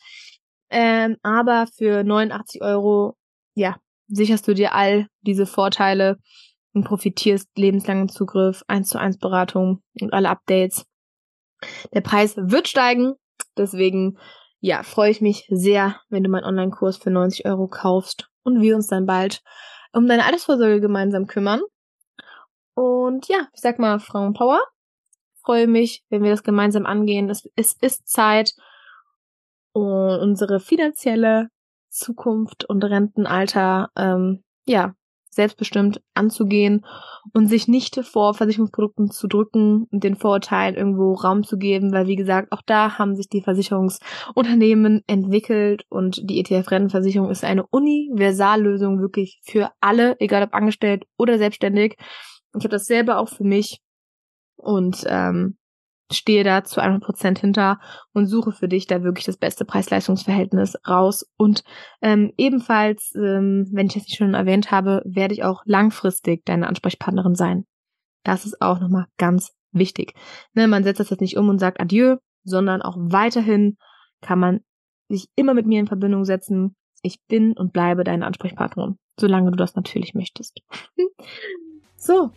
Ähm, 0.70 1.18
aber 1.24 1.68
für 1.76 2.04
89 2.04 2.62
Euro, 2.62 3.16
ja, 3.56 3.78
sicherst 4.08 4.48
du 4.48 4.54
dir 4.54 4.74
all 4.74 5.08
diese 5.22 5.46
Vorteile 5.46 6.18
und 6.74 6.84
profitierst 6.84 7.50
lebenslangen 7.58 8.10
Zugriff, 8.10 8.64
1 8.68 8.90
zu 8.90 9.00
1 9.00 9.18
Beratung 9.18 9.82
und 10.02 10.14
alle 10.14 10.30
Updates. 10.30 10.86
Der 11.94 12.02
Preis 12.02 12.36
wird 12.38 12.68
steigen, 12.68 13.16
deswegen, 13.58 14.18
ja, 14.60 14.84
freue 14.84 15.12
ich 15.12 15.22
mich 15.22 15.48
sehr, 15.50 16.00
wenn 16.10 16.24
du 16.24 16.30
meinen 16.30 16.46
Online-Kurs 16.46 16.98
für 16.98 17.10
90 17.10 17.46
Euro 17.46 17.68
kaufst 17.68 18.30
und 18.44 18.62
wir 18.62 18.76
uns 18.76 18.88
dann 18.88 19.06
bald 19.06 19.42
um 19.94 20.08
deine 20.08 20.26
Altersvorsorge 20.26 20.82
gemeinsam 20.82 21.28
kümmern. 21.28 21.62
Und 22.76 23.28
ja, 23.28 23.48
ich 23.54 23.62
sag 23.62 23.80
mal 23.80 24.00
Frauenpower. 24.00 24.62
Freue 25.48 25.68
mich, 25.68 26.04
wenn 26.10 26.24
wir 26.24 26.32
das 26.32 26.44
gemeinsam 26.44 26.86
angehen. 26.86 27.30
Es, 27.30 27.50
es 27.56 27.72
ist 27.80 28.10
Zeit, 28.10 28.54
unsere 29.72 30.60
finanzielle 30.60 31.48
Zukunft 31.90 32.66
und 32.66 32.84
Rentenalter 32.84 33.90
ähm, 33.96 34.44
ja 34.66 34.94
selbstbestimmt 35.30 36.02
anzugehen 36.16 36.86
und 37.34 37.48
sich 37.48 37.70
nicht 37.70 37.96
vor 38.04 38.34
Versicherungsprodukten 38.34 39.10
zu 39.10 39.30
drücken 39.30 39.88
und 39.90 40.04
den 40.04 40.18
Vorurteilen 40.18 40.76
irgendwo 40.76 41.14
Raum 41.14 41.46
zu 41.46 41.58
geben, 41.58 41.94
weil 41.94 42.08
wie 42.08 42.18
gesagt, 42.18 42.52
auch 42.52 42.62
da 42.66 42.98
haben 42.98 43.16
sich 43.16 43.30
die 43.30 43.42
Versicherungsunternehmen 43.42 45.02
entwickelt 45.08 45.86
und 45.88 46.30
die 46.30 46.42
ETF-Rentenversicherung 46.42 47.30
ist 47.30 47.46
eine 47.46 47.66
Universallösung 47.68 49.00
wirklich 49.00 49.40
für 49.46 49.72
alle, 49.80 50.20
egal 50.20 50.44
ob 50.44 50.54
angestellt 50.54 51.06
oder 51.18 51.38
selbstständig. 51.38 51.96
Ich 52.58 52.66
habe 52.66 52.70
das 52.70 52.86
selber 52.86 53.20
auch 53.20 53.30
für 53.30 53.46
mich 53.46 53.80
und 54.58 55.04
ähm, 55.08 55.58
stehe 56.12 56.44
da 56.44 56.64
zu 56.64 56.82
100% 56.82 57.40
hinter 57.40 57.80
und 58.14 58.28
suche 58.28 58.52
für 58.52 58.68
dich 58.68 58.88
da 58.88 59.04
wirklich 59.04 59.26
das 59.26 59.38
beste 59.38 59.66
Preis-Leistungs-Verhältnis 59.66 60.76
raus. 60.88 61.26
Und 61.38 61.64
ähm, 62.02 62.32
ebenfalls, 62.38 63.14
ähm, 63.16 63.68
wenn 63.72 63.88
ich 63.88 63.94
das 63.94 64.04
nicht 64.04 64.18
schon 64.18 64.34
erwähnt 64.34 64.72
habe, 64.72 65.02
werde 65.06 65.34
ich 65.34 65.44
auch 65.44 65.64
langfristig 65.66 66.46
deine 66.46 66.68
Ansprechpartnerin 66.68 67.36
sein. 67.36 67.66
Das 68.24 68.46
ist 68.46 68.62
auch 68.62 68.80
nochmal 68.80 69.06
ganz 69.18 69.54
wichtig. 69.72 70.14
Ne, 70.54 70.68
man 70.68 70.84
setzt 70.84 71.00
das 71.00 71.10
jetzt 71.10 71.22
nicht 71.22 71.38
um 71.38 71.50
und 71.50 71.60
sagt 71.60 71.82
Adieu, 71.82 72.18
sondern 72.44 72.82
auch 72.82 72.96
weiterhin 72.98 73.78
kann 74.22 74.40
man 74.40 74.62
sich 75.10 75.28
immer 75.36 75.54
mit 75.54 75.66
mir 75.66 75.80
in 75.80 75.88
Verbindung 75.88 76.26
setzen. 76.26 76.76
Ich 77.02 77.22
bin 77.28 77.54
und 77.54 77.74
bleibe 77.74 78.04
deine 78.04 78.26
Ansprechpartnerin, 78.26 78.98
solange 79.20 79.52
du 79.52 79.58
das 79.58 79.76
natürlich 79.76 80.14
möchtest. 80.14 80.62
so, 81.96 82.32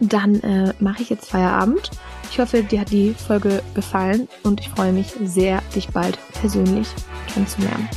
dann 0.00 0.40
äh, 0.40 0.72
mache 0.78 1.02
ich 1.02 1.10
jetzt 1.10 1.30
Feierabend. 1.30 1.90
Ich 2.30 2.38
hoffe, 2.38 2.62
dir 2.62 2.80
hat 2.80 2.90
die 2.90 3.14
Folge 3.14 3.62
gefallen 3.74 4.28
und 4.42 4.60
ich 4.60 4.68
freue 4.68 4.92
mich 4.92 5.14
sehr, 5.24 5.62
dich 5.74 5.88
bald 5.88 6.18
persönlich 6.40 6.88
kennenzulernen. 7.32 7.88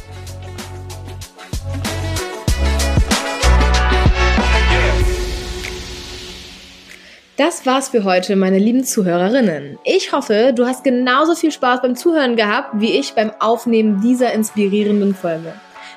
Das 7.37 7.65
war's 7.65 7.89
für 7.89 8.03
heute, 8.03 8.35
meine 8.35 8.59
lieben 8.59 8.83
Zuhörerinnen. 8.83 9.79
Ich 9.83 10.11
hoffe, 10.11 10.53
du 10.55 10.67
hast 10.67 10.83
genauso 10.83 11.33
viel 11.33 11.51
Spaß 11.51 11.81
beim 11.81 11.95
Zuhören 11.95 12.35
gehabt 12.35 12.69
wie 12.75 12.91
ich 12.91 13.13
beim 13.13 13.31
Aufnehmen 13.39 13.99
dieser 13.99 14.31
inspirierenden 14.31 15.15
Folge. 15.15 15.53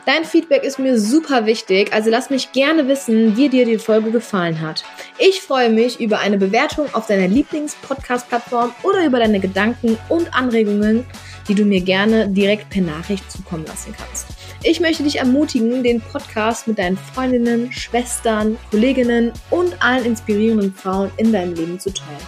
Dein 0.06 0.26
Feedback 0.26 0.64
ist 0.64 0.78
mir 0.78 1.00
super 1.00 1.46
wichtig, 1.46 1.94
also 1.94 2.10
lass 2.10 2.28
mich 2.28 2.52
gerne 2.52 2.86
wissen, 2.88 3.38
wie 3.38 3.48
dir 3.48 3.64
die 3.64 3.78
Folge 3.78 4.10
gefallen 4.10 4.60
hat. 4.60 4.84
Ich 5.16 5.40
freue 5.40 5.70
mich 5.70 5.98
über 5.98 6.18
eine 6.18 6.36
Bewertung 6.36 6.92
auf 6.92 7.06
deiner 7.06 7.26
Lieblings-Podcast-Plattform 7.26 8.74
oder 8.82 9.06
über 9.06 9.18
deine 9.18 9.40
Gedanken 9.40 9.96
und 10.10 10.34
Anregungen, 10.34 11.06
die 11.48 11.54
du 11.54 11.64
mir 11.64 11.80
gerne 11.80 12.28
direkt 12.28 12.68
per 12.68 12.82
Nachricht 12.82 13.30
zukommen 13.32 13.64
lassen 13.64 13.94
kannst. 13.98 14.26
Ich 14.62 14.78
möchte 14.78 15.04
dich 15.04 15.20
ermutigen, 15.20 15.82
den 15.82 16.02
Podcast 16.02 16.66
mit 16.68 16.78
deinen 16.78 16.98
Freundinnen, 16.98 17.72
Schwestern, 17.72 18.58
Kolleginnen 18.70 19.32
und 19.48 19.82
allen 19.82 20.04
inspirierenden 20.04 20.74
Frauen 20.74 21.10
in 21.16 21.32
deinem 21.32 21.54
Leben 21.54 21.80
zu 21.80 21.90
teilen. 21.90 22.20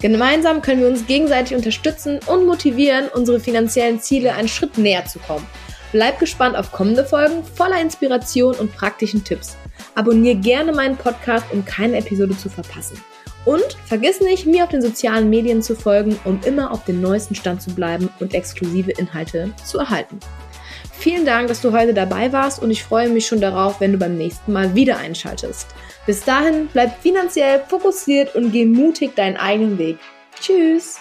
Gemeinsam 0.00 0.60
können 0.60 0.80
wir 0.80 0.88
uns 0.88 1.06
gegenseitig 1.06 1.56
unterstützen 1.56 2.18
und 2.26 2.46
motivieren, 2.46 3.08
unsere 3.14 3.38
finanziellen 3.38 4.00
Ziele 4.00 4.32
einen 4.34 4.48
Schritt 4.48 4.76
näher 4.76 5.04
zu 5.04 5.20
kommen. 5.20 5.46
Bleib 5.92 6.18
gespannt 6.18 6.56
auf 6.56 6.72
kommende 6.72 7.04
Folgen 7.04 7.44
voller 7.44 7.80
Inspiration 7.80 8.54
und 8.54 8.74
praktischen 8.74 9.22
Tipps. 9.22 9.56
Abonnier 9.94 10.34
gerne 10.34 10.72
meinen 10.72 10.96
Podcast, 10.96 11.46
um 11.52 11.64
keine 11.64 11.98
Episode 11.98 12.36
zu 12.36 12.48
verpassen. 12.48 12.98
Und 13.44 13.76
vergiss 13.86 14.20
nicht, 14.20 14.46
mir 14.46 14.64
auf 14.64 14.70
den 14.70 14.82
sozialen 14.82 15.28
Medien 15.28 15.62
zu 15.62 15.74
folgen, 15.74 16.18
um 16.24 16.40
immer 16.44 16.70
auf 16.70 16.84
dem 16.84 17.00
neuesten 17.00 17.34
Stand 17.34 17.60
zu 17.60 17.74
bleiben 17.74 18.08
und 18.20 18.34
exklusive 18.34 18.92
Inhalte 18.92 19.52
zu 19.64 19.78
erhalten. 19.78 20.18
Vielen 20.92 21.26
Dank, 21.26 21.48
dass 21.48 21.60
du 21.60 21.72
heute 21.72 21.92
dabei 21.92 22.32
warst 22.32 22.62
und 22.62 22.70
ich 22.70 22.84
freue 22.84 23.08
mich 23.08 23.26
schon 23.26 23.40
darauf, 23.40 23.80
wenn 23.80 23.92
du 23.92 23.98
beim 23.98 24.16
nächsten 24.16 24.52
Mal 24.52 24.74
wieder 24.74 24.98
einschaltest. 24.98 25.66
Bis 26.06 26.24
dahin, 26.24 26.68
bleib 26.72 27.02
finanziell 27.02 27.62
fokussiert 27.68 28.34
und 28.36 28.52
geh 28.52 28.64
mutig 28.64 29.16
deinen 29.16 29.36
eigenen 29.36 29.78
Weg. 29.78 29.98
Tschüss! 30.40 31.00